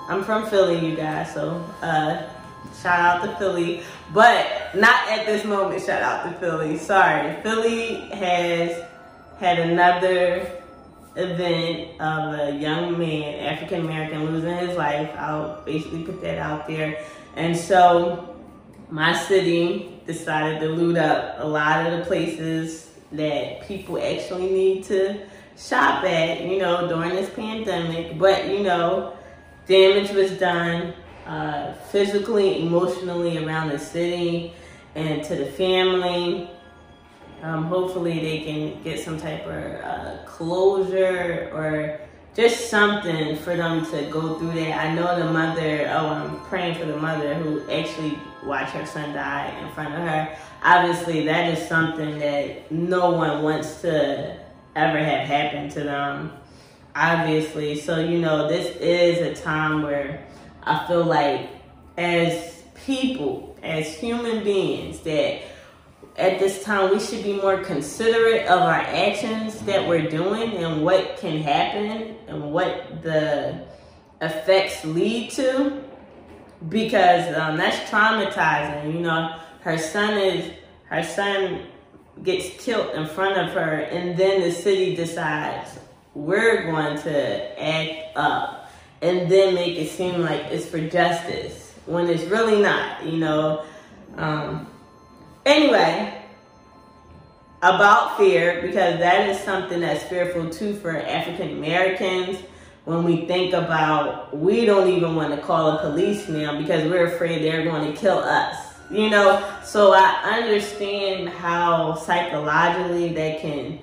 I'm 0.08 0.24
from 0.24 0.46
Philly, 0.46 0.88
you 0.88 0.96
guys, 0.96 1.34
so 1.34 1.62
uh, 1.82 2.22
shout 2.80 2.98
out 2.98 3.24
to 3.26 3.36
Philly, 3.36 3.82
but 4.14 4.74
not 4.74 5.06
at 5.10 5.26
this 5.26 5.44
moment. 5.44 5.84
Shout 5.84 6.00
out 6.00 6.24
to 6.24 6.38
Philly. 6.40 6.78
Sorry, 6.78 7.36
Philly 7.42 8.08
has 8.08 8.82
had 9.38 9.58
another 9.58 10.50
event 11.14 12.00
of 12.00 12.40
a 12.40 12.58
young 12.58 12.98
man, 12.98 13.52
African 13.52 13.80
American, 13.80 14.24
losing 14.24 14.56
his 14.56 14.78
life. 14.78 15.10
I'll 15.18 15.60
basically 15.66 16.04
put 16.04 16.22
that 16.22 16.38
out 16.38 16.66
there, 16.66 17.04
and 17.36 17.54
so 17.54 18.34
my 18.90 19.12
city 19.12 20.00
decided 20.06 20.60
to 20.60 20.68
loot 20.68 20.96
up 20.96 21.36
a 21.38 21.46
lot 21.46 21.86
of 21.86 21.98
the 21.98 22.04
places 22.06 22.90
that 23.12 23.62
people 23.66 23.98
actually 23.98 24.50
need 24.50 24.84
to 24.84 25.20
shop 25.56 26.04
at, 26.04 26.42
you 26.42 26.58
know, 26.58 26.88
during 26.88 27.10
this 27.10 27.30
pandemic. 27.30 28.18
But, 28.18 28.48
you 28.48 28.60
know, 28.60 29.16
damage 29.66 30.10
was 30.10 30.32
done 30.32 30.94
uh, 31.26 31.74
physically, 31.90 32.62
emotionally 32.62 33.44
around 33.44 33.68
the 33.68 33.78
city 33.78 34.54
and 34.94 35.22
to 35.24 35.36
the 35.36 35.46
family. 35.46 36.50
Um, 37.42 37.64
hopefully 37.64 38.18
they 38.18 38.40
can 38.40 38.82
get 38.82 38.98
some 38.98 39.20
type 39.20 39.46
of 39.46 39.52
uh, 39.52 40.18
closure 40.26 41.50
or 41.52 42.00
just 42.38 42.70
something 42.70 43.34
for 43.34 43.56
them 43.56 43.84
to 43.84 44.02
go 44.12 44.38
through 44.38 44.52
that. 44.52 44.78
I 44.78 44.94
know 44.94 45.18
the 45.18 45.32
mother, 45.32 45.90
oh, 45.92 46.06
I'm 46.06 46.40
praying 46.42 46.78
for 46.78 46.86
the 46.86 46.96
mother 46.96 47.34
who 47.34 47.68
actually 47.68 48.16
watched 48.44 48.74
her 48.74 48.86
son 48.86 49.12
die 49.12 49.48
in 49.60 49.72
front 49.72 49.92
of 49.92 50.02
her. 50.02 50.38
Obviously, 50.62 51.24
that 51.26 51.52
is 51.52 51.68
something 51.68 52.20
that 52.20 52.70
no 52.70 53.10
one 53.10 53.42
wants 53.42 53.80
to 53.80 54.38
ever 54.76 54.98
have 54.98 55.26
happen 55.26 55.68
to 55.70 55.80
them. 55.80 56.32
Obviously, 56.94 57.76
so 57.80 57.98
you 57.98 58.20
know, 58.20 58.46
this 58.46 58.76
is 58.76 59.18
a 59.18 59.42
time 59.42 59.82
where 59.82 60.24
I 60.62 60.86
feel 60.86 61.04
like 61.04 61.50
as 61.96 62.62
people, 62.86 63.58
as 63.64 63.92
human 63.96 64.44
beings, 64.44 65.00
that 65.00 65.42
at 66.18 66.40
this 66.40 66.64
time 66.64 66.90
we 66.90 66.98
should 66.98 67.22
be 67.22 67.34
more 67.34 67.58
considerate 67.58 68.46
of 68.46 68.60
our 68.60 68.72
actions 68.72 69.60
that 69.60 69.86
we're 69.86 70.10
doing 70.10 70.50
and 70.56 70.84
what 70.84 71.16
can 71.16 71.40
happen 71.40 72.16
and 72.26 72.52
what 72.52 73.02
the 73.02 73.64
effects 74.20 74.84
lead 74.84 75.30
to. 75.30 75.80
Because 76.68 77.36
um, 77.36 77.56
that's 77.56 77.88
traumatizing 77.88 78.92
you 78.92 79.00
know. 79.00 79.38
Her 79.60 79.78
son 79.78 80.18
is 80.18 80.52
her 80.86 81.04
son 81.04 81.66
gets 82.24 82.50
killed 82.62 82.94
in 82.94 83.06
front 83.06 83.38
of 83.38 83.54
her 83.54 83.74
and 83.74 84.18
then 84.18 84.40
the 84.40 84.50
city 84.50 84.96
decides 84.96 85.78
we're 86.14 86.64
going 86.64 86.98
to 86.98 87.62
act 87.62 88.16
up 88.16 88.72
and 89.02 89.30
then 89.30 89.54
make 89.54 89.76
it 89.76 89.88
seem 89.88 90.20
like 90.20 90.40
it's 90.46 90.66
for 90.66 90.80
justice 90.88 91.74
when 91.86 92.08
it's 92.08 92.24
really 92.24 92.60
not 92.60 93.06
you 93.06 93.18
know. 93.18 93.64
Um, 94.16 94.66
Anyway, 95.48 96.12
about 97.62 98.18
fear, 98.18 98.60
because 98.60 98.98
that 98.98 99.30
is 99.30 99.40
something 99.40 99.80
that's 99.80 100.04
fearful 100.04 100.50
too 100.50 100.74
for 100.74 100.94
African 100.94 101.56
Americans. 101.56 102.36
When 102.84 103.02
we 103.02 103.24
think 103.24 103.54
about, 103.54 104.36
we 104.36 104.66
don't 104.66 104.90
even 104.90 105.16
want 105.16 105.34
to 105.34 105.40
call 105.40 105.70
a 105.70 105.80
police 105.80 106.28
now 106.28 106.60
because 106.60 106.84
we're 106.84 107.06
afraid 107.06 107.42
they're 107.42 107.64
going 107.64 107.90
to 107.90 107.98
kill 107.98 108.18
us. 108.18 108.58
You 108.90 109.08
know, 109.08 109.42
so 109.64 109.94
I 109.94 110.38
understand 110.38 111.30
how 111.30 111.94
psychologically 111.94 113.14
they 113.14 113.38
can 113.40 113.78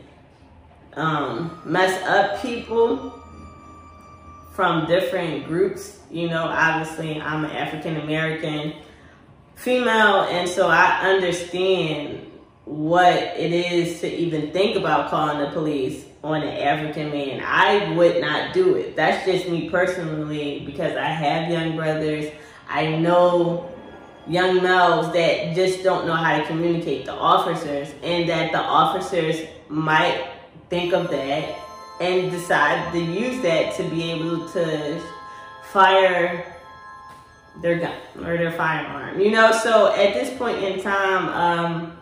um, 0.94 1.60
mess 1.66 2.00
up 2.04 2.44
people 2.44 3.20
from 4.54 4.86
different 4.86 5.48
groups. 5.48 5.98
You 6.12 6.30
know, 6.30 6.44
obviously, 6.44 7.20
I'm 7.20 7.44
an 7.44 7.50
African 7.50 7.98
American 8.02 8.76
female, 9.56 10.24
and 10.24 10.48
so 10.48 10.68
I 10.70 11.02
understand 11.02 12.32
what 12.66 13.14
it 13.14 13.54
is 13.54 14.00
to 14.02 14.08
even 14.12 14.52
think 14.52 14.76
about 14.76 15.10
calling 15.10 15.40
the 15.40 15.52
police 15.52 16.06
on 16.24 16.42
an 16.42 16.58
African 16.58 17.12
man. 17.12 17.42
I 17.46 17.94
would 17.94 18.20
not 18.20 18.54
do 18.54 18.76
it. 18.76 18.96
That's 18.96 19.26
just 19.26 19.48
me 19.48 19.70
personally 19.70 20.64
because 20.66 20.98
I 20.98 21.06
have 21.06 21.52
young 21.52 21.76
brothers. 21.76 22.32
I 22.68 22.96
know 22.96 23.72
young 24.28 24.64
males 24.64 25.14
that 25.14 25.54
just 25.56 25.84
don't 25.84 26.08
know 26.08 26.16
how 26.16 26.38
to 26.38 26.46
communicate 26.48 27.06
to 27.06 27.14
officers 27.14 27.94
and 28.02 28.28
that 28.28 28.52
the 28.52 28.60
officers 28.60 29.48
might 29.70 30.28
think 30.70 30.94
of 30.94 31.12
that 31.12 31.56
and 32.02 32.32
decide 32.32 32.92
to 32.92 33.00
use 33.00 33.42
that 33.44 33.76
to 33.76 33.84
be 33.90 34.12
able 34.12 34.50
to 34.50 35.00
fire 35.72 36.55
their 37.62 37.80
gun 37.80 38.26
or 38.26 38.38
their 38.38 38.52
firearm. 38.52 39.20
You 39.20 39.32
know, 39.32 39.52
so 39.52 39.94
at 39.94 40.14
this 40.14 40.36
point 40.38 40.64
in 40.64 40.82
time, 40.82 41.30
um, 41.30 41.98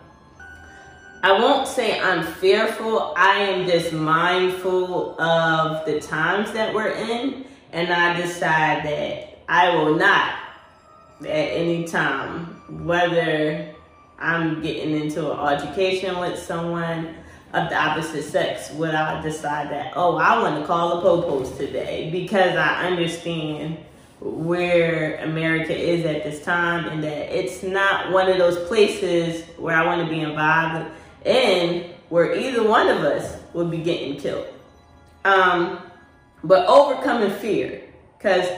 I 1.22 1.32
won't 1.32 1.66
say 1.66 1.98
I'm 1.98 2.22
fearful. 2.22 3.14
I 3.16 3.38
am 3.38 3.66
just 3.66 3.92
mindful 3.92 5.20
of 5.20 5.86
the 5.86 6.00
times 6.00 6.52
that 6.52 6.74
we're 6.74 6.90
in, 6.90 7.46
and 7.72 7.92
I 7.92 8.20
decide 8.20 8.84
that 8.84 9.38
I 9.48 9.74
will 9.74 9.94
not 9.94 10.34
at 11.20 11.26
any 11.26 11.84
time, 11.84 12.84
whether 12.84 13.74
I'm 14.18 14.62
getting 14.62 15.00
into 15.00 15.30
an 15.30 15.38
altercation 15.38 16.18
with 16.18 16.38
someone 16.38 17.14
of 17.52 17.70
the 17.70 17.76
opposite 17.76 18.24
sex, 18.24 18.70
would 18.72 18.94
I 18.94 19.20
decide 19.22 19.70
that, 19.70 19.92
oh, 19.96 20.16
I 20.16 20.40
want 20.42 20.60
to 20.60 20.66
call 20.66 21.00
the 21.00 21.08
popos 21.08 21.56
today 21.56 22.10
because 22.10 22.56
I 22.56 22.86
understand 22.86 23.78
where 24.24 25.18
America 25.22 25.76
is 25.76 26.06
at 26.06 26.24
this 26.24 26.42
time 26.42 26.86
and 26.86 27.04
that 27.04 27.38
it's 27.38 27.62
not 27.62 28.10
one 28.10 28.26
of 28.28 28.38
those 28.38 28.56
places 28.68 29.44
where 29.58 29.76
I 29.76 29.84
want 29.84 30.00
to 30.00 30.08
be 30.08 30.20
involved 30.20 30.90
in 31.26 31.90
where 32.08 32.34
either 32.34 32.66
one 32.66 32.88
of 32.88 32.98
us 32.98 33.38
would 33.52 33.70
be 33.70 33.78
getting 33.78 34.18
killed. 34.18 34.46
Um, 35.26 35.78
but 36.42 36.66
overcoming 36.66 37.30
fear, 37.38 37.82
because 38.16 38.48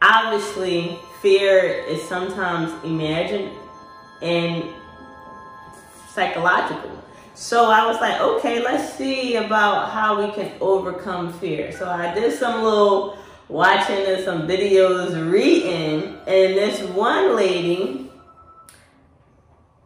obviously 0.00 0.98
fear 1.20 1.84
is 1.86 2.02
sometimes 2.08 2.72
imagined 2.82 3.50
and 4.22 4.64
psychological. 6.08 6.90
So 7.34 7.70
I 7.70 7.84
was 7.86 8.00
like, 8.00 8.20
okay, 8.20 8.62
let's 8.62 8.94
see 8.94 9.36
about 9.36 9.90
how 9.90 10.24
we 10.24 10.32
can 10.32 10.52
overcome 10.60 11.32
fear. 11.34 11.72
So 11.72 11.90
I 11.90 12.14
did 12.14 12.32
some 12.38 12.62
little 12.62 13.18
watching 13.48 14.24
some 14.24 14.46
videos, 14.48 15.30
reading, 15.30 16.18
and 16.26 16.56
this 16.56 16.82
one 16.90 17.36
lady, 17.36 18.10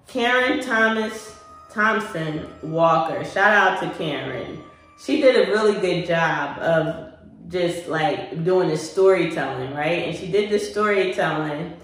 Karen 0.06 0.60
Thomas 0.60 1.36
Thompson 1.70 2.48
Walker, 2.62 3.24
shout 3.24 3.52
out 3.52 3.82
to 3.82 3.98
Karen. 3.98 4.62
She 5.04 5.20
did 5.20 5.48
a 5.48 5.50
really 5.50 5.80
good 5.80 6.06
job 6.06 6.58
of 6.58 7.12
just 7.48 7.88
like 7.88 8.44
doing 8.44 8.68
the 8.68 8.76
storytelling, 8.76 9.74
right? 9.74 10.08
And 10.08 10.16
she 10.16 10.30
did 10.30 10.50
the 10.50 10.58
storytelling 10.58 11.76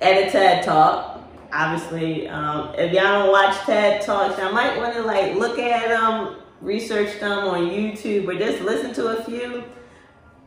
at 0.00 0.28
a 0.28 0.30
TED 0.30 0.64
Talk. 0.64 1.22
Obviously, 1.52 2.28
um, 2.28 2.74
if 2.76 2.92
y'all 2.92 3.22
don't 3.22 3.30
watch 3.30 3.56
TED 3.66 4.02
Talks, 4.02 4.38
y'all 4.38 4.52
might 4.52 4.76
want 4.76 4.94
to 4.94 5.02
like 5.02 5.34
look 5.36 5.58
at 5.58 5.88
them, 5.88 6.36
research 6.60 7.18
them 7.20 7.46
on 7.46 7.68
YouTube, 7.68 8.26
or 8.26 8.38
just 8.38 8.62
listen 8.62 8.92
to 8.94 9.18
a 9.18 9.24
few 9.24 9.64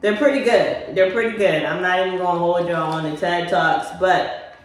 they're 0.02 0.16
pretty 0.16 0.44
good. 0.44 0.96
They're 0.96 1.12
pretty 1.12 1.38
good. 1.38 1.64
I'm 1.64 1.82
not 1.82 2.06
even 2.06 2.20
gonna 2.20 2.40
hold 2.40 2.68
y'all 2.68 2.94
on 2.94 3.10
the 3.10 3.18
TED 3.18 3.50
Talks, 3.50 3.88
but 4.00 4.56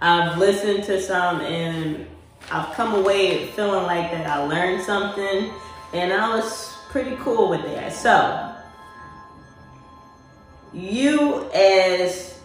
I've 0.00 0.38
listened 0.38 0.84
to 0.84 1.00
some 1.00 1.40
and 1.40 2.06
I've 2.50 2.72
come 2.74 2.94
away 2.94 3.46
feeling 3.48 3.84
like 3.84 4.10
that 4.12 4.26
I 4.26 4.42
learned 4.44 4.82
something 4.82 5.50
and 5.92 6.12
I 6.12 6.34
was 6.34 6.74
pretty 6.88 7.16
cool 7.16 7.50
with 7.50 7.62
that. 7.62 7.92
So, 7.92 8.54
you 10.72 11.50
as 11.52 12.40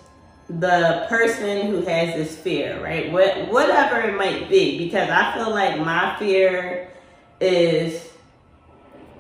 the 0.50 1.06
person 1.10 1.68
who 1.68 1.82
has 1.84 2.16
this 2.16 2.38
fear, 2.38 2.82
right? 2.84 3.12
What 3.12 3.50
whatever 3.50 4.02
it 4.02 4.18
might 4.18 4.50
be, 4.50 4.78
because 4.78 5.10
I 5.10 5.34
feel 5.36 5.50
like 5.50 5.80
my 5.80 6.18
fear 6.20 6.90
is 7.40 8.13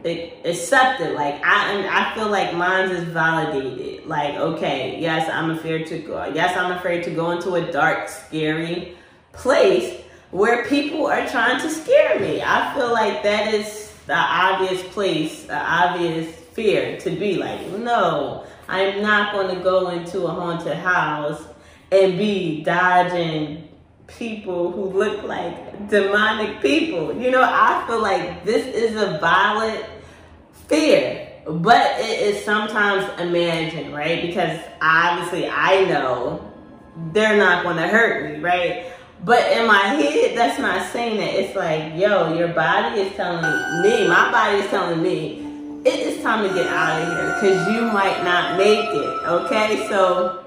accepted. 0.06 1.16
Like 1.16 1.42
I, 1.44 1.88
I 1.90 2.16
feel 2.16 2.30
like 2.30 2.54
mine 2.54 2.90
is 2.92 3.04
validated. 3.04 4.06
Like 4.06 4.36
okay, 4.36 5.00
yes, 5.00 5.30
I'm 5.30 5.52
afraid 5.52 5.88
to 5.88 6.00
go. 6.00 6.26
Yes, 6.34 6.58
I'm 6.58 6.72
afraid 6.72 7.04
to 7.06 7.12
go 7.12 7.32
into 7.32 7.56
a 7.56 7.72
dark, 7.72 8.10
scary 8.10 8.98
place 9.32 10.02
where 10.32 10.66
people 10.66 11.06
are 11.06 11.28
trying 11.30 11.62
to 11.62 11.70
scare 11.70 12.20
me. 12.20 12.42
I 12.42 12.74
feel 12.74 12.92
like 12.92 13.24
that 13.24 13.54
is 13.54 13.94
the 14.08 14.16
obvious 14.16 14.82
place, 14.94 15.44
the 15.44 15.58
obvious 15.58 16.36
fear 16.54 17.00
to 17.00 17.10
be 17.12 17.36
like, 17.36 17.66
no, 17.78 18.46
I'm 18.68 19.02
not 19.02 19.34
going 19.34 19.56
to 19.56 19.64
go 19.64 19.90
into 19.90 20.26
a 20.26 20.32
haunted 20.32 20.78
house 20.78 21.44
and 21.92 22.18
be 22.18 22.64
dodging 22.64 23.70
people 24.08 24.72
who 24.72 24.86
look 24.86 25.24
like 25.24 25.56
demonic 25.90 26.62
people. 26.62 27.16
You 27.16 27.32
know, 27.32 27.44
I 27.44 27.84
feel 27.88 28.02
like 28.02 28.46
this 28.46 28.66
is 28.68 28.96
a 28.96 29.18
violent 29.20 29.86
fear, 30.68 31.30
but 31.48 32.00
it 32.00 32.36
is 32.36 32.44
sometimes 32.44 33.04
imagined, 33.20 33.94
right? 33.94 34.22
Because 34.22 34.60
obviously 34.82 35.48
I 35.48 35.86
know 35.86 36.52
they're 37.12 37.38
not 37.38 37.64
going 37.64 37.78
to 37.78 37.88
hurt 37.88 38.32
me, 38.32 38.40
right? 38.40 38.92
But 39.24 39.52
in 39.58 39.66
my 39.68 39.80
head, 39.80 40.38
that's 40.38 40.60
not 40.60 40.92
saying 40.92 41.18
that. 41.18 41.34
It's 41.34 41.56
like, 41.56 41.96
yo, 41.96 42.38
your 42.38 42.50
body 42.50 43.02
is 43.02 43.16
telling 43.16 43.42
me, 43.82 44.08
my 44.08 44.32
body 44.32 44.58
is 44.58 44.70
telling 44.70 45.02
me, 45.02 45.40
it 45.86 46.00
is 46.00 46.22
time 46.24 46.48
to 46.48 46.54
get 46.54 46.68
out 46.68 47.02
of 47.02 47.08
here 47.08 47.34
because 47.36 47.74
you 47.74 47.82
might 47.84 48.24
not 48.24 48.58
make 48.58 48.86
it, 48.86 49.28
okay? 49.28 49.88
So 49.90 50.43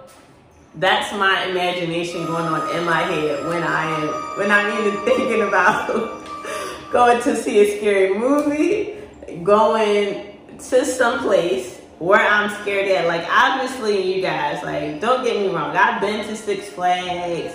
that's 0.76 1.12
my 1.12 1.45
imagination 1.47 2.26
going 2.26 2.45
on 2.45 2.76
in 2.76 2.85
my 2.85 3.02
head 3.02 3.47
when 3.47 3.62
I 3.62 3.85
am 3.99 4.09
when 4.38 4.50
I'm 4.50 4.78
even 4.78 5.04
thinking 5.04 5.42
about 5.42 5.88
going 6.92 7.23
to 7.23 7.35
see 7.35 7.61
a 7.61 7.78
scary 7.78 8.18
movie, 8.18 8.97
going 9.42 10.38
to 10.59 10.85
some 10.85 11.21
place 11.21 11.78
where 11.99 12.21
I'm 12.21 12.50
scared 12.62 12.88
at. 12.90 13.06
Like 13.06 13.26
obviously 13.30 14.14
you 14.14 14.21
guys, 14.21 14.62
like 14.62 15.00
don't 15.00 15.25
get 15.25 15.37
me 15.37 15.49
wrong, 15.49 15.75
I've 15.75 16.00
been 16.00 16.26
to 16.26 16.37
Six 16.37 16.68
Flags, 16.68 17.54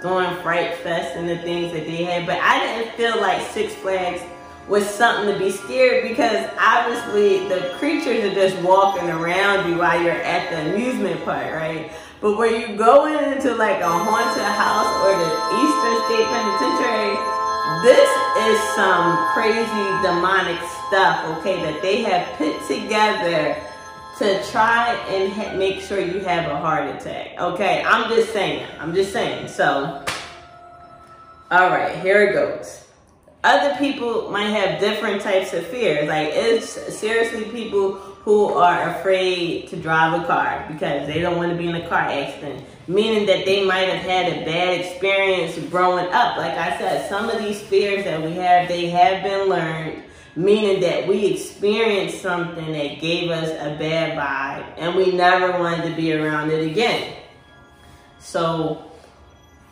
doing 0.00 0.34
Fright 0.42 0.74
Fest 0.78 1.14
and 1.16 1.28
the 1.28 1.38
things 1.38 1.72
that 1.72 1.84
they 1.84 2.04
had, 2.04 2.26
but 2.26 2.38
I 2.40 2.58
didn't 2.60 2.94
feel 2.94 3.20
like 3.20 3.42
Six 3.50 3.74
Flags 3.74 4.22
was 4.68 4.88
something 4.88 5.34
to 5.34 5.38
be 5.38 5.50
scared 5.50 6.08
because 6.08 6.48
obviously 6.58 7.48
the 7.48 7.74
creatures 7.78 8.24
are 8.24 8.34
just 8.34 8.56
walking 8.62 9.10
around 9.10 9.68
you 9.68 9.76
while 9.76 10.00
you're 10.00 10.12
at 10.12 10.50
the 10.50 10.72
amusement 10.72 11.22
park, 11.24 11.52
right? 11.52 11.90
But 12.22 12.38
when 12.38 12.60
you 12.60 12.76
go 12.76 13.06
into 13.06 13.52
like 13.56 13.80
a 13.80 13.88
haunted 13.90 14.44
house 14.44 14.86
or 15.02 15.10
the 15.18 15.30
Eastern 15.58 15.96
State 16.06 16.26
Penitentiary, 16.30 17.18
this 17.82 18.08
is 18.46 18.60
some 18.76 19.18
crazy 19.34 19.86
demonic 20.06 20.60
stuff, 20.86 21.38
okay, 21.38 21.60
that 21.62 21.82
they 21.82 22.02
have 22.02 22.38
put 22.38 22.54
together 22.68 23.56
to 24.18 24.40
try 24.52 24.94
and 25.08 25.32
ha- 25.32 25.56
make 25.56 25.80
sure 25.80 25.98
you 25.98 26.20
have 26.20 26.48
a 26.48 26.56
heart 26.56 26.94
attack. 26.94 27.40
Okay, 27.40 27.82
I'm 27.84 28.08
just 28.08 28.32
saying. 28.32 28.68
I'm 28.78 28.94
just 28.94 29.12
saying. 29.12 29.48
So, 29.48 30.04
all 31.50 31.70
right, 31.70 31.98
here 31.98 32.22
it 32.22 32.34
goes. 32.34 32.84
Other 33.42 33.74
people 33.78 34.30
might 34.30 34.50
have 34.50 34.78
different 34.78 35.22
types 35.22 35.52
of 35.54 35.66
fears. 35.66 36.08
Like, 36.08 36.28
it's 36.30 36.70
seriously 36.96 37.46
people 37.46 38.00
who 38.24 38.46
are 38.46 38.90
afraid 38.90 39.68
to 39.68 39.76
drive 39.76 40.20
a 40.20 40.26
car 40.26 40.64
because 40.70 41.06
they 41.06 41.20
don't 41.20 41.36
want 41.36 41.50
to 41.50 41.58
be 41.58 41.68
in 41.68 41.74
a 41.74 41.88
car 41.88 42.00
accident, 42.00 42.64
meaning 42.86 43.26
that 43.26 43.44
they 43.44 43.64
might 43.64 43.88
have 43.88 44.02
had 44.02 44.32
a 44.32 44.44
bad 44.44 44.80
experience 44.80 45.58
growing 45.70 46.06
up. 46.06 46.36
Like 46.36 46.56
I 46.56 46.78
said, 46.78 47.08
some 47.08 47.28
of 47.28 47.42
these 47.42 47.60
fears 47.60 48.04
that 48.04 48.22
we 48.22 48.32
have, 48.34 48.68
they 48.68 48.88
have 48.90 49.22
been 49.24 49.48
learned 49.48 50.02
meaning 50.34 50.80
that 50.80 51.06
we 51.06 51.26
experienced 51.26 52.22
something 52.22 52.72
that 52.72 53.00
gave 53.00 53.30
us 53.30 53.50
a 53.50 53.76
bad 53.78 54.16
vibe 54.16 54.74
and 54.78 54.94
we 54.96 55.12
never 55.12 55.58
wanted 55.58 55.88
to 55.88 55.94
be 55.94 56.12
around 56.12 56.50
it 56.50 56.70
again. 56.70 57.14
So 58.18 58.90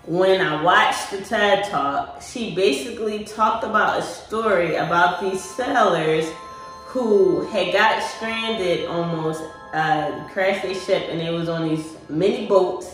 when 0.04 0.40
I 0.40 0.62
watched 0.62 1.10
the 1.12 1.22
TED 1.22 1.64
Talk, 1.70 2.20
she 2.20 2.54
basically 2.54 3.24
talked 3.24 3.64
about 3.64 4.00
a 4.00 4.02
story 4.02 4.76
about 4.76 5.20
these 5.20 5.42
sailors 5.42 6.26
who 6.90 7.42
had 7.42 7.72
got 7.72 8.02
stranded 8.02 8.88
almost, 8.88 9.44
uh, 9.72 10.26
crashed 10.32 10.62
their 10.62 10.74
ship, 10.74 11.04
and 11.08 11.20
they 11.20 11.30
was 11.30 11.48
on 11.48 11.68
these 11.68 11.96
mini 12.08 12.48
boats 12.48 12.92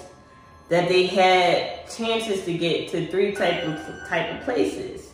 that 0.69 0.87
they 0.87 1.07
had 1.07 1.89
chances 1.89 2.45
to 2.45 2.53
get 2.59 2.91
to 2.91 3.07
three 3.07 3.33
type 3.33 3.65
of 3.65 3.79
type 4.07 4.35
of 4.35 4.45
places. 4.45 5.13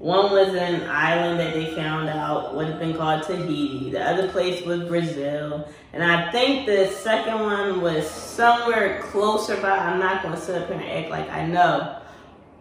One 0.00 0.32
was 0.32 0.52
an 0.54 0.82
island 0.88 1.38
that 1.38 1.54
they 1.54 1.72
found 1.76 2.08
out 2.08 2.56
would 2.56 2.66
have 2.66 2.80
been 2.80 2.94
called 2.96 3.22
Tahiti. 3.22 3.90
The 3.90 4.02
other 4.02 4.28
place 4.30 4.64
was 4.64 4.80
Brazil. 4.88 5.68
And 5.92 6.02
I 6.02 6.32
think 6.32 6.66
the 6.66 6.88
second 6.88 7.40
one 7.40 7.80
was 7.80 8.08
somewhere 8.08 9.00
closer 9.02 9.56
by. 9.60 9.70
I'm 9.70 10.00
not 10.00 10.22
going 10.22 10.34
to 10.34 10.40
sit 10.40 10.60
up 10.60 10.68
here 10.68 10.76
and 10.80 10.90
act 10.90 11.10
like 11.10 11.28
I 11.30 11.46
know. 11.46 12.00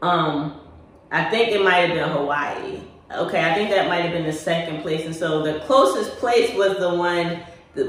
Um, 0.04 0.62
I 1.12 1.30
think 1.32 1.52
it 1.52 1.64
might 1.64 1.90
have 1.90 1.96
been 1.96 2.10
Hawaii. 2.10 2.82
Okay, 3.10 3.42
I 3.42 3.54
think 3.56 3.70
that 3.70 3.88
might 3.88 4.02
have 4.02 4.12
been 4.12 4.26
the 4.26 4.34
second 4.34 4.82
place. 4.82 5.06
And 5.06 5.16
so 5.16 5.42
the 5.42 5.60
closest 5.62 6.18
place 6.18 6.54
was 6.56 6.78
the 6.78 6.94
one 6.94 7.40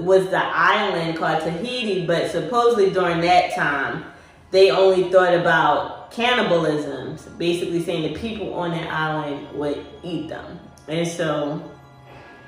was 0.04 0.28
the 0.28 0.44
island 0.44 1.18
called 1.18 1.42
Tahiti. 1.42 2.06
But 2.06 2.30
supposedly 2.30 2.90
during 2.90 3.20
that 3.22 3.54
time, 3.54 4.04
they 4.50 4.70
only 4.70 5.10
thought 5.10 5.34
about 5.34 6.10
cannibalism, 6.12 7.18
basically 7.36 7.82
saying 7.82 8.14
the 8.14 8.18
people 8.18 8.54
on 8.54 8.70
that 8.70 8.90
island 8.92 9.48
would 9.58 9.84
eat 10.02 10.28
them. 10.28 10.60
And 10.86 11.06
so 11.06 11.62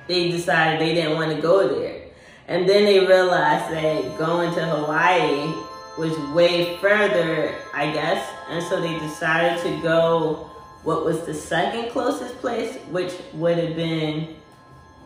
they 0.07 0.31
decided 0.31 0.81
they 0.81 0.95
didn't 0.95 1.17
want 1.17 1.35
to 1.35 1.43
go 1.43 1.69
there. 1.69 2.07
And 2.49 2.69
then 2.69 2.85
they 2.85 3.01
realized 3.01 3.73
that 3.73 4.19
going 4.19 4.55
to 4.55 4.65
Hawaii 4.65 5.53
was 5.99 6.17
way 6.35 6.77
further, 6.79 7.55
I 7.75 7.93
guess. 7.93 8.27
And 8.49 8.63
so 8.65 8.81
they 8.81 8.99
decided 8.99 9.63
to 9.63 9.83
go 9.83 10.50
what 10.83 11.05
was 11.05 11.23
the 11.27 11.35
second 11.35 11.91
closest 11.91 12.37
place, 12.37 12.77
which 12.91 13.13
would 13.35 13.59
have 13.59 13.77
been 13.77 14.37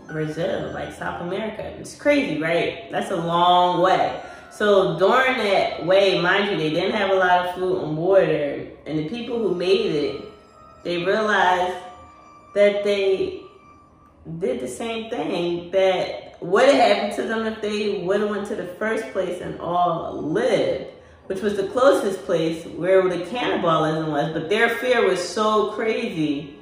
Brazil, 0.06 0.70
like 0.72 0.92
South 0.94 1.22
America. 1.22 1.62
It's 1.78 1.96
crazy, 1.96 2.40
right? 2.40 2.90
That's 2.90 3.10
a 3.10 3.16
long 3.16 3.82
way. 3.82 4.22
So 4.50 4.98
during 4.98 5.38
that 5.38 5.84
way, 5.84 6.20
mind 6.20 6.50
you, 6.50 6.56
they 6.56 6.70
didn't 6.70 6.92
have 6.92 7.10
a 7.10 7.14
lot 7.14 7.46
of 7.46 7.54
food 7.56 7.82
and 7.82 7.96
water, 7.96 8.68
and 8.86 8.98
the 8.98 9.08
people 9.08 9.38
who 9.38 9.54
made 9.54 9.94
it, 9.94 10.24
they 10.84 11.04
realized 11.04 11.76
that 12.54 12.84
they 12.84 13.42
did 14.38 14.60
the 14.60 14.68
same 14.68 15.10
thing 15.10 15.70
that 15.72 16.40
would 16.40 16.68
have 16.68 16.74
happened 16.74 17.14
to 17.14 17.22
them 17.22 17.46
if 17.46 17.60
they 17.60 18.02
would 18.04 18.20
have 18.20 18.30
went 18.30 18.46
to 18.46 18.54
the 18.54 18.66
first 18.78 19.10
place 19.12 19.40
and 19.40 19.60
all 19.60 20.22
lived, 20.22 20.93
which 21.26 21.40
was 21.40 21.56
the 21.56 21.68
closest 21.68 22.24
place 22.24 22.64
where 22.66 23.06
the 23.08 23.24
cannibalism 23.26 24.10
was. 24.10 24.32
But 24.32 24.48
their 24.48 24.68
fear 24.68 25.06
was 25.06 25.26
so 25.26 25.72
crazy 25.72 26.56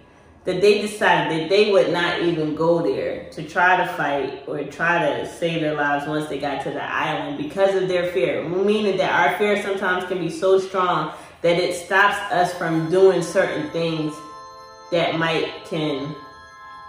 that 0.45 0.61
they 0.61 0.81
decided 0.83 1.43
that 1.43 1.49
they 1.49 1.71
would 1.71 1.93
not 1.93 2.21
even 2.23 2.55
go 2.55 2.83
there 2.83 3.31
to 3.31 3.43
try 3.49 3.77
to 3.77 3.87
fight 3.93 4.43
or 4.49 4.63
try 4.65 4.99
to 4.99 5.27
save 5.27 5.61
their 5.61 5.75
lives 5.75 6.07
once 6.07 6.29
they 6.29 6.39
got 6.39 6.63
to 6.65 6.71
the 6.71 6.83
island 6.83 7.39
because 7.39 7.75
of 7.81 7.89
their 7.89 8.11
fear. 8.13 8.43
Meaning 8.49 8.97
that 8.97 9.11
our 9.13 9.39
fear 9.39 9.63
sometimes 9.63 10.05
can 10.05 10.19
be 10.19 10.31
so 10.31 10.59
strong 10.59 11.13
that 11.43 11.59
it 11.59 11.75
stops 11.75 12.17
us 12.33 12.53
from 12.55 12.91
doing 12.91 13.23
certain 13.23 13.71
things 13.71 14.15
that 14.91 15.19
might 15.19 15.65
can 15.65 16.15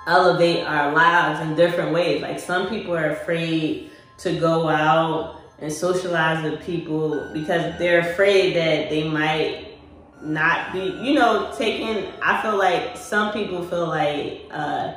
elevate 0.08 0.66
our 0.66 0.92
lives 0.92 1.40
in 1.40 1.56
different 1.56 1.94
ways. 1.94 2.22
Like 2.22 2.40
some 2.40 2.70
people 2.70 2.96
are 2.96 3.12
afraid 3.12 3.92
to 4.20 4.40
go 4.40 4.68
out 4.68 5.43
and 5.60 5.72
socialize 5.72 6.44
with 6.44 6.64
people 6.66 7.30
because 7.34 7.78
they're 7.78 8.12
afraid 8.12 8.56
that 8.56 8.90
they 8.90 9.08
might 9.08 9.78
not 10.22 10.74
be, 10.74 10.80
you 11.02 11.14
know, 11.14 11.54
taking. 11.58 12.12
I 12.22 12.42
feel 12.42 12.58
like 12.58 12.98
some 12.98 13.34
people 13.34 13.64
feel 13.64 13.88
like 13.88 14.48
uh, 14.52 14.94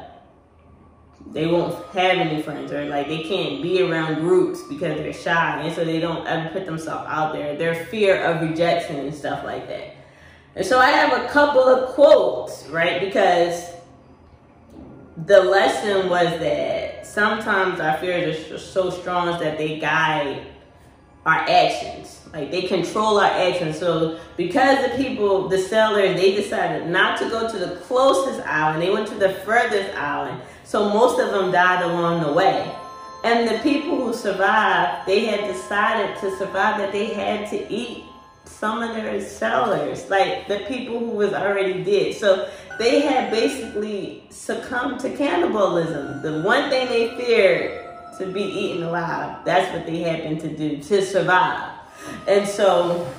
they 1.33 1.47
won't 1.47 1.75
have 1.89 2.19
any 2.19 2.43
friends 2.43 2.73
or 2.73 2.85
like 2.87 3.09
they 3.09 3.23
can't 3.23 3.63
be 3.63 3.83
around 3.83 4.21
groups 4.21 4.63
because 4.69 4.97
they're 4.99 5.13
shy 5.13 5.61
and 5.63 5.75
so 5.75 5.85
they 5.85 6.01
don't 6.01 6.27
ever 6.27 6.49
put 6.51 6.67
themselves 6.67 7.07
out 7.09 7.33
there. 7.33 7.57
Their 7.57 7.87
fear 7.87 8.23
of 8.25 8.49
rejection 8.49 8.97
and 8.97 9.15
stuff 9.15 9.45
like 9.45 9.69
that. 9.69 9.95
And 10.55 10.65
so 10.65 10.79
I 10.79 10.91
have 10.91 11.25
a 11.25 11.29
couple 11.29 11.63
of 11.63 11.91
quotes, 11.91 12.67
right? 12.69 13.01
Because 13.01 13.63
the 15.27 15.43
lesson 15.43 16.09
was 16.09 16.29
that 16.39 16.86
sometimes 17.05 17.81
our 17.81 17.97
fears 17.99 18.51
are 18.51 18.59
so 18.59 18.91
strong 18.91 19.39
that 19.41 19.59
they 19.59 19.79
guide 19.79 20.47
our 21.27 21.41
actions. 21.49 22.23
Like 22.33 22.51
they 22.51 22.63
control 22.63 23.19
our 23.19 23.31
actions. 23.31 23.79
So 23.79 24.19
because 24.37 24.89
the 24.89 24.97
people, 24.97 25.49
the 25.49 25.59
sellers, 25.59 26.21
they 26.21 26.35
decided 26.35 26.89
not 26.89 27.19
to 27.19 27.29
go 27.29 27.51
to 27.51 27.59
the 27.59 27.77
closest 27.77 28.41
island. 28.47 28.83
They 28.83 28.91
went 28.91 29.09
to 29.09 29.15
the 29.15 29.31
furthest 29.45 29.97
island. 29.97 30.41
So 30.65 30.89
most 30.89 31.21
of 31.21 31.33
them 31.33 31.51
died 31.51 31.83
along 31.83 32.23
the 32.23 32.33
way. 32.33 32.73
And 33.25 33.49
the 33.49 33.59
people 33.63 33.97
who 33.97 34.15
survived, 34.15 35.07
they 35.07 35.25
had 35.25 35.53
decided 35.53 36.17
to 36.21 36.37
survive 36.37 36.79
that 36.79 36.93
they 36.93 37.07
had 37.07 37.51
to 37.51 37.73
eat 37.73 38.05
some 38.59 38.83
of 38.83 38.95
their 38.95 39.21
sellers, 39.21 40.09
like 40.09 40.49
the 40.49 40.61
people 40.61 40.99
who 40.99 41.11
was 41.11 41.33
already 41.33 41.85
dead. 41.85 42.15
So 42.15 42.49
they 42.79 43.01
had 43.01 43.31
basically 43.31 44.25
succumbed 44.31 45.01
to 45.01 45.15
cannibalism. 45.17 46.23
The 46.23 46.43
one 46.43 46.71
thing 46.71 46.89
they 46.89 47.17
feared 47.17 47.87
to 48.19 48.27
be 48.27 48.43
eaten 48.43 48.83
alive. 48.83 49.45
That's 49.45 49.73
what 49.75 49.87
they 49.87 49.99
happened 49.99 50.41
to 50.41 50.49
do 50.49 50.79
to 50.83 51.05
survive. 51.05 51.73
And 52.27 52.49
so, 52.49 53.11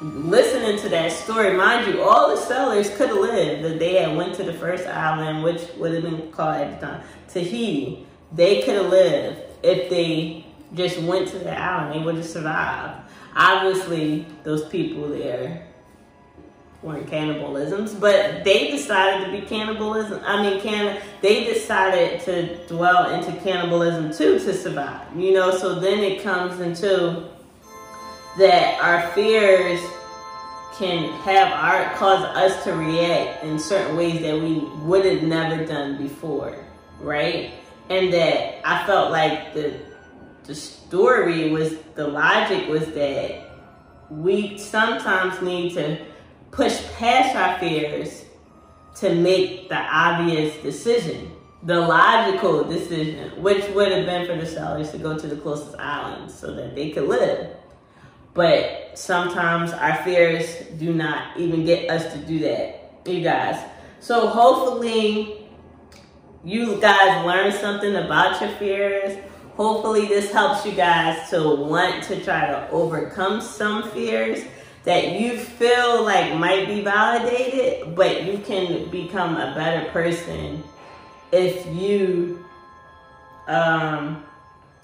listening 0.00 0.78
to 0.80 0.88
that 0.88 1.12
story, 1.12 1.56
mind 1.56 1.92
you, 1.92 2.02
all 2.02 2.30
the 2.30 2.36
sellers 2.36 2.90
could 2.96 3.08
have 3.08 3.18
lived. 3.18 3.64
That 3.64 3.78
they 3.78 3.94
had 3.94 4.16
went 4.16 4.34
to 4.36 4.44
the 4.44 4.54
first 4.54 4.86
island, 4.86 5.44
which 5.44 5.62
would 5.76 5.92
have 5.92 6.02
been 6.02 6.32
called 6.32 6.56
at 6.56 6.80
the 6.80 6.86
time 6.86 7.02
Tahiti. 7.28 8.06
They 8.32 8.62
could 8.62 8.74
have 8.74 8.90
lived 8.90 9.40
if 9.62 9.88
they 9.88 10.44
just 10.74 10.98
went 11.00 11.28
to 11.28 11.38
the 11.38 11.56
island. 11.56 11.94
They 11.94 12.04
would 12.04 12.16
have 12.16 12.26
survived. 12.26 13.07
Obviously, 13.34 14.26
those 14.44 14.66
people 14.68 15.08
there 15.08 15.68
weren't 16.82 17.06
cannibalisms, 17.08 17.98
but 17.98 18.44
they 18.44 18.70
decided 18.70 19.26
to 19.26 19.32
be 19.32 19.44
cannibalism. 19.46 20.20
I 20.24 20.42
mean, 20.42 20.60
can 20.60 21.00
they 21.20 21.44
decided 21.44 22.20
to 22.22 22.66
dwell 22.66 23.10
into 23.10 23.32
cannibalism 23.40 24.12
too 24.12 24.38
to 24.38 24.54
survive. 24.54 25.16
You 25.16 25.32
know, 25.32 25.50
so 25.56 25.80
then 25.80 25.98
it 25.98 26.22
comes 26.22 26.60
into 26.60 27.28
that 28.38 28.80
our 28.80 29.08
fears 29.12 29.80
can 30.78 31.10
have 31.22 31.52
our 31.52 31.92
cause 31.96 32.24
us 32.36 32.62
to 32.62 32.72
react 32.72 33.42
in 33.42 33.58
certain 33.58 33.96
ways 33.96 34.22
that 34.22 34.40
we 34.40 34.60
would 34.86 35.04
have 35.04 35.24
never 35.24 35.64
done 35.64 35.98
before, 35.98 36.56
right? 37.00 37.52
And 37.90 38.12
that 38.12 38.60
I 38.64 38.86
felt 38.86 39.10
like 39.10 39.54
the 39.54 39.87
the 40.48 40.54
story 40.54 41.50
was 41.50 41.76
the 41.94 42.08
logic 42.08 42.68
was 42.68 42.86
that 42.92 43.50
we 44.08 44.56
sometimes 44.56 45.42
need 45.42 45.74
to 45.74 45.98
push 46.50 46.82
past 46.96 47.36
our 47.36 47.58
fears 47.58 48.24
to 48.96 49.14
make 49.14 49.68
the 49.68 49.76
obvious 49.76 50.56
decision, 50.62 51.30
the 51.64 51.78
logical 51.78 52.64
decision, 52.64 53.42
which 53.42 53.62
would 53.74 53.92
have 53.92 54.06
been 54.06 54.26
for 54.26 54.36
the 54.36 54.46
sellers 54.46 54.90
to 54.90 54.96
go 54.96 55.18
to 55.18 55.26
the 55.26 55.36
closest 55.36 55.76
island 55.76 56.30
so 56.30 56.54
that 56.54 56.74
they 56.74 56.92
could 56.92 57.06
live. 57.06 57.54
But 58.32 58.92
sometimes 58.98 59.72
our 59.72 60.02
fears 60.02 60.66
do 60.78 60.94
not 60.94 61.36
even 61.36 61.66
get 61.66 61.90
us 61.90 62.10
to 62.14 62.18
do 62.20 62.38
that, 62.38 63.02
you 63.04 63.22
guys. 63.22 63.62
So 64.00 64.28
hopefully 64.28 65.46
you 66.42 66.80
guys 66.80 67.26
learn 67.26 67.52
something 67.52 67.96
about 67.96 68.40
your 68.40 68.50
fears. 68.52 69.18
Hopefully 69.58 70.06
this 70.06 70.30
helps 70.30 70.64
you 70.64 70.70
guys 70.70 71.28
to 71.30 71.56
want 71.56 72.04
to 72.04 72.22
try 72.22 72.46
to 72.46 72.70
overcome 72.70 73.40
some 73.40 73.90
fears 73.90 74.44
that 74.84 75.20
you 75.20 75.36
feel 75.36 76.04
like 76.04 76.32
might 76.36 76.68
be 76.68 76.80
validated, 76.80 77.96
but 77.96 78.22
you 78.22 78.38
can 78.38 78.88
become 78.88 79.34
a 79.34 79.52
better 79.56 79.90
person 79.90 80.62
if 81.32 81.66
you 81.74 82.44
um, 83.48 84.22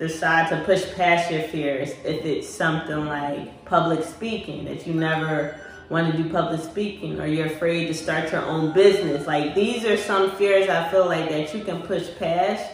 decide 0.01 0.49
to 0.49 0.61
push 0.65 0.93
past 0.95 1.31
your 1.31 1.45
fears. 1.45 1.91
If 2.05 2.25
it's 2.25 2.49
something 2.49 3.07
like 3.07 3.65
public 3.67 4.03
speaking 4.03 4.65
that 4.65 4.89
you 4.89 4.95
never 4.95 5.57
want 5.89 6.11
to 6.11 6.21
do 6.21 6.29
public 6.29 6.61
speaking 6.61 7.21
or 7.21 7.29
you're 7.29 7.47
afraid 7.47 7.87
to 7.87 7.95
start 7.95 8.33
your 8.33 8.43
own 8.43 8.75
business. 8.75 9.25
Like 9.25 9.55
these 9.55 9.85
are 9.85 9.97
some 9.97 10.33
fears 10.33 10.69
I 10.69 10.91
feel 10.91 11.07
like 11.07 11.29
that 11.29 11.55
you 11.55 11.63
can 11.63 11.81
push 11.83 12.09
past 12.19 12.74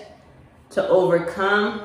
to 0.71 0.89
overcome 0.89 1.83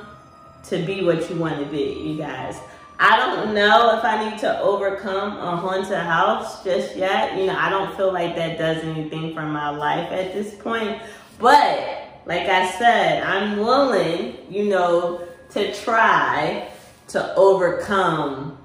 to 0.63 0.85
be 0.85 1.03
what 1.03 1.29
you 1.29 1.37
want 1.37 1.59
to 1.59 1.65
be, 1.65 1.93
you 1.93 2.17
guys. 2.17 2.59
I 2.97 3.17
don't 3.17 3.53
know 3.53 3.97
if 3.97 4.05
I 4.05 4.29
need 4.29 4.39
to 4.39 4.59
overcome 4.61 5.37
a 5.37 5.57
haunted 5.57 5.97
house 5.97 6.63
just 6.63 6.95
yet. 6.95 7.37
You 7.37 7.47
know, 7.47 7.57
I 7.57 7.69
don't 7.69 7.95
feel 7.97 8.13
like 8.13 8.35
that 8.35 8.57
does 8.57 8.83
anything 8.83 9.33
for 9.33 9.41
my 9.41 9.69
life 9.69 10.11
at 10.11 10.33
this 10.33 10.55
point. 10.55 11.01
But 11.37 12.21
like 12.25 12.47
I 12.47 12.71
said, 12.71 13.23
I'm 13.23 13.57
willing, 13.57 14.37
you 14.49 14.65
know, 14.65 15.27
to 15.51 15.73
try 15.75 16.69
to 17.09 17.35
overcome 17.35 18.57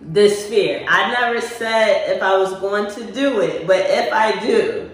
this 0.00 0.48
fear. 0.48 0.84
I 0.88 1.10
never 1.12 1.40
said 1.40 2.14
if 2.14 2.22
I 2.22 2.36
was 2.36 2.52
going 2.60 2.92
to 2.94 3.12
do 3.12 3.40
it, 3.40 3.66
but 3.66 3.78
if 3.78 4.12
I 4.12 4.38
do, 4.40 4.90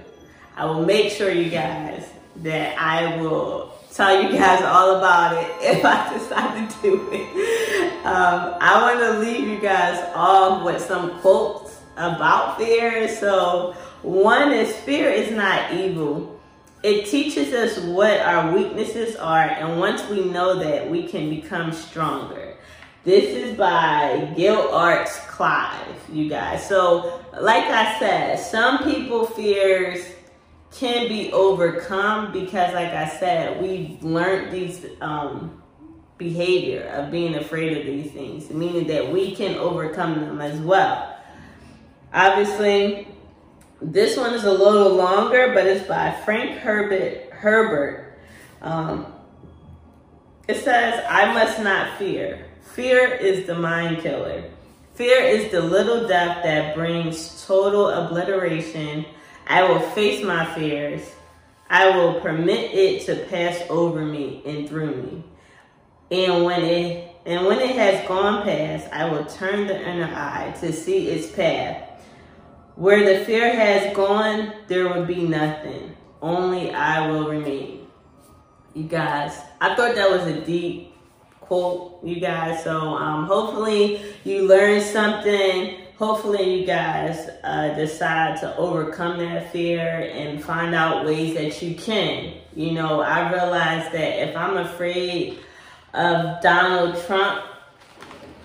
I 0.57 0.65
will 0.65 0.85
make 0.85 1.13
sure 1.13 1.31
you 1.31 1.51
guys 1.51 2.09
that 2.37 2.79
I 2.79 3.21
will 3.21 3.75
tell 3.93 4.23
you 4.23 4.31
guys 4.31 4.63
all 4.63 4.97
about 4.97 5.37
it 5.37 5.51
if 5.61 5.85
I 5.85 6.13
decide 6.13 6.71
to 6.71 6.83
do 6.83 7.09
it. 7.13 8.07
Um, 8.07 8.57
I 8.61 8.81
want 8.83 9.01
to 9.01 9.19
leave 9.19 9.47
you 9.47 9.59
guys 9.59 9.99
off 10.15 10.65
with 10.65 10.83
some 10.83 11.21
quotes 11.21 11.79
about 11.97 12.59
fear. 12.59 13.09
So, 13.09 13.75
one 14.03 14.53
is 14.53 14.75
fear 14.79 15.11
is 15.11 15.31
not 15.31 15.75
evil. 15.75 16.41
It 16.83 17.07
teaches 17.07 17.53
us 17.53 17.79
what 17.85 18.21
our 18.21 18.55
weaknesses 18.55 19.17
are, 19.17 19.43
and 19.43 19.79
once 19.79 20.09
we 20.09 20.25
know 20.25 20.59
that, 20.59 20.91
we 20.91 21.07
can 21.07 21.29
become 21.29 21.73
stronger. 21.73 22.57
This 23.05 23.25
is 23.25 23.57
by 23.57 24.33
Gildarts 24.37 25.27
Clive, 25.29 25.97
you 26.11 26.31
guys. 26.31 26.67
So, 26.67 27.23
like 27.39 27.65
I 27.65 27.99
said, 27.99 28.37
some 28.39 28.79
people 28.85 29.27
fears 29.27 30.07
can 30.73 31.09
be 31.09 31.33
overcome 31.33 32.33
because, 32.33 32.73
like 32.75 32.93
I 32.93 33.09
said, 33.09 33.61
we've 33.61 34.03
learned 34.03 34.53
these 34.53 34.87
um, 35.01 35.63
behavior 36.17 36.83
of 36.95 37.11
being 37.11 37.35
afraid 37.35 37.77
of 37.79 37.87
these 37.87 38.13
things, 38.13 38.51
meaning 38.51 38.87
that 38.89 39.11
we 39.11 39.35
can 39.35 39.57
overcome 39.57 40.21
them 40.21 40.41
as 40.41 40.61
well. 40.61 41.17
Obviously, 42.13 43.09
this 43.83 44.17
one 44.17 44.35
is 44.35 44.45
a 44.45 44.53
little 44.53 44.95
longer, 44.95 45.53
but 45.55 45.67
it's 45.67 45.87
by 45.87 46.13
Frank 46.25 46.59
Herbert. 46.59 47.33
Herbert. 47.33 48.19
Um, 48.61 49.13
it 50.47 50.63
says, 50.63 51.03
I 51.09 51.33
must 51.33 51.61
not 51.61 51.99
fear. 51.99 52.47
Fear 52.75 53.15
is 53.15 53.47
the 53.47 53.55
mind 53.55 53.99
killer. 53.99 54.45
Fear 54.95 55.23
is 55.23 55.51
the 55.51 55.63
little 55.63 56.07
death 56.07 56.43
that 56.43 56.75
brings 56.75 57.47
total 57.47 57.89
obliteration. 57.89 59.07
I 59.47 59.63
will 59.65 59.81
face 59.81 60.25
my 60.25 60.45
fears. 60.55 61.03
I 61.69 61.97
will 61.97 62.21
permit 62.21 62.73
it 62.73 63.07
to 63.07 63.27
pass 63.27 63.63
over 63.69 64.05
me 64.05 64.43
and 64.45 64.69
through 64.69 64.97
me. 64.97 65.25
And 66.11 66.45
when 66.45 66.63
it 66.63 67.07
and 67.27 67.47
when 67.47 67.59
it 67.59 67.77
has 67.77 68.07
gone 68.09 68.43
past, 68.45 68.89
I 68.93 69.05
will 69.09 69.25
turn 69.27 69.67
the 69.67 69.79
inner 69.79 70.13
eye 70.13 70.55
to 70.61 70.73
see 70.73 71.09
its 71.09 71.31
path 71.31 71.91
where 72.81 73.05
the 73.05 73.27
fear 73.27 73.55
has 73.55 73.95
gone, 73.95 74.55
there 74.67 74.89
will 74.89 75.05
be 75.05 75.23
nothing. 75.23 75.95
Only 76.23 76.73
I 76.73 77.07
will 77.09 77.29
remain. 77.29 77.87
You 78.73 78.85
guys, 78.85 79.39
I 79.61 79.75
thought 79.75 79.95
that 79.97 80.11
was 80.11 80.27
a 80.27 80.41
deep 80.41 80.95
quote, 81.41 82.03
you 82.03 82.21
guys. 82.21 82.65
So 82.65 82.81
um, 82.81 83.27
hopefully 83.27 84.01
you 84.25 84.49
learned 84.49 84.83
something. 84.83 85.80
Hopefully 86.01 86.59
you 86.59 86.67
guys 86.67 87.29
uh, 87.45 87.75
decide 87.75 88.41
to 88.41 88.57
overcome 88.57 89.19
that 89.19 89.53
fear 89.53 90.11
and 90.15 90.43
find 90.43 90.75
out 90.75 91.05
ways 91.05 91.35
that 91.35 91.61
you 91.61 91.75
can. 91.75 92.33
You 92.57 92.73
know, 92.73 93.03
I 93.03 93.31
realized 93.31 93.93
that 93.93 94.31
if 94.31 94.35
I'm 94.35 94.57
afraid 94.57 95.41
of 95.93 96.41
Donald 96.41 97.05
Trump 97.05 97.45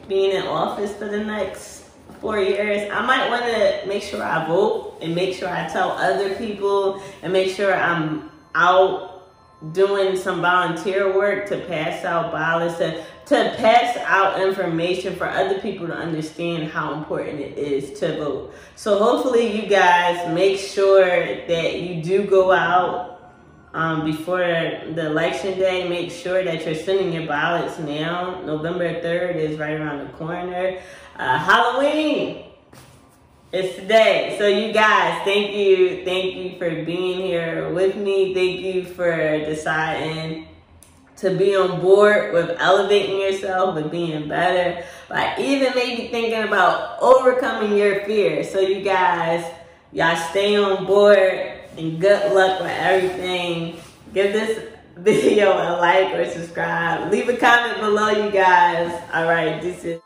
being 0.10 0.32
in 0.32 0.46
office 0.46 0.94
for 0.98 1.06
the 1.06 1.24
next 1.24 1.86
four 2.20 2.40
years, 2.40 2.92
I 2.92 3.06
might 3.06 3.30
want 3.30 3.46
to 3.46 3.88
make 3.88 4.04
sure 4.04 4.22
I 4.22 4.46
vote 4.46 4.98
and 5.02 5.16
make 5.16 5.34
sure 5.34 5.48
I 5.48 5.70
tell 5.70 5.92
other 5.92 6.36
people 6.36 7.02
and 7.22 7.32
make 7.32 7.56
sure 7.56 7.74
I'm 7.74 8.32
out 8.54 9.32
doing 9.72 10.18
some 10.18 10.42
volunteer 10.42 11.16
work 11.16 11.48
to 11.48 11.60
pass 11.68 12.04
out 12.04 12.34
ballots, 12.34 12.80
to, 12.80 13.02
to 13.26 13.56
pass 13.58 13.98
out 13.98 14.40
information 14.40 15.16
for 15.16 15.28
other 15.28 15.60
people 15.60 15.88
to 15.88 15.96
understand 15.96 16.70
how 16.70 16.94
important 16.94 17.40
it 17.40 17.58
is 17.58 18.00
to 18.00 18.18
vote. 18.18 18.54
So 18.76 19.00
hopefully 19.00 19.60
you 19.60 19.68
guys 19.68 20.32
make 20.34 20.60
sure 20.60 21.06
that 21.48 21.82
you 21.82 22.04
do 22.04 22.26
go 22.26 22.52
out 22.52 23.34
um, 23.74 24.06
before 24.06 24.40
the 24.40 25.08
election 25.08 25.58
day, 25.60 25.90
make 25.90 26.12
sure 26.12 26.44
that 26.44 26.66
you're 26.66 26.76
sending 26.76 27.12
your 27.12 27.28
ballots 27.28 27.78
now. 27.80 28.42
November 28.42 29.02
3rd 29.02 29.36
is 29.36 29.60
right 29.60 29.74
around 29.74 30.08
the 30.08 30.14
corner. 30.14 30.80
Uh, 31.18 31.38
Halloween 31.38 32.46
is 33.52 33.76
today. 33.76 34.36
So 34.38 34.48
you 34.48 34.72
guys, 34.72 35.24
thank 35.26 35.56
you. 35.56 36.06
Thank 36.06 36.36
you 36.36 36.58
for 36.58 36.70
being 36.86 37.22
here 37.22 37.74
with 37.74 37.96
me. 37.96 38.34
Thank 38.34 38.62
you 38.62 38.86
for 38.86 39.40
deciding 39.40 40.48
to 41.18 41.36
be 41.36 41.56
on 41.56 41.82
board 41.82 42.34
with 42.34 42.58
elevating 42.60 43.20
yourself, 43.20 43.76
with 43.76 43.92
being 43.92 44.28
better, 44.28 44.86
by 45.08 45.36
even 45.40 45.74
maybe 45.76 46.10
thinking 46.10 46.44
about 46.44 47.00
overcoming 47.02 47.78
your 47.78 48.04
fears. 48.06 48.52
So 48.52 48.60
you 48.60 48.82
guys, 48.82 49.46
y'all 49.92 50.16
stay 50.30 50.56
on 50.56 50.86
board 50.86 51.54
and 51.78 52.00
good 52.00 52.34
luck 52.34 52.60
with 52.60 52.72
everything. 52.72 53.80
Give 54.14 54.34
this 54.34 54.70
video 54.98 55.54
a 55.54 55.78
like 55.80 56.14
or 56.14 56.30
subscribe. 56.30 57.12
Leave 57.12 57.30
a 57.30 57.38
comment 57.38 57.80
below, 57.80 58.10
you 58.10 58.32
guys. 58.32 58.92
All 59.14 59.26
right, 59.26 59.62
this 59.62 59.84
is. 59.84 60.05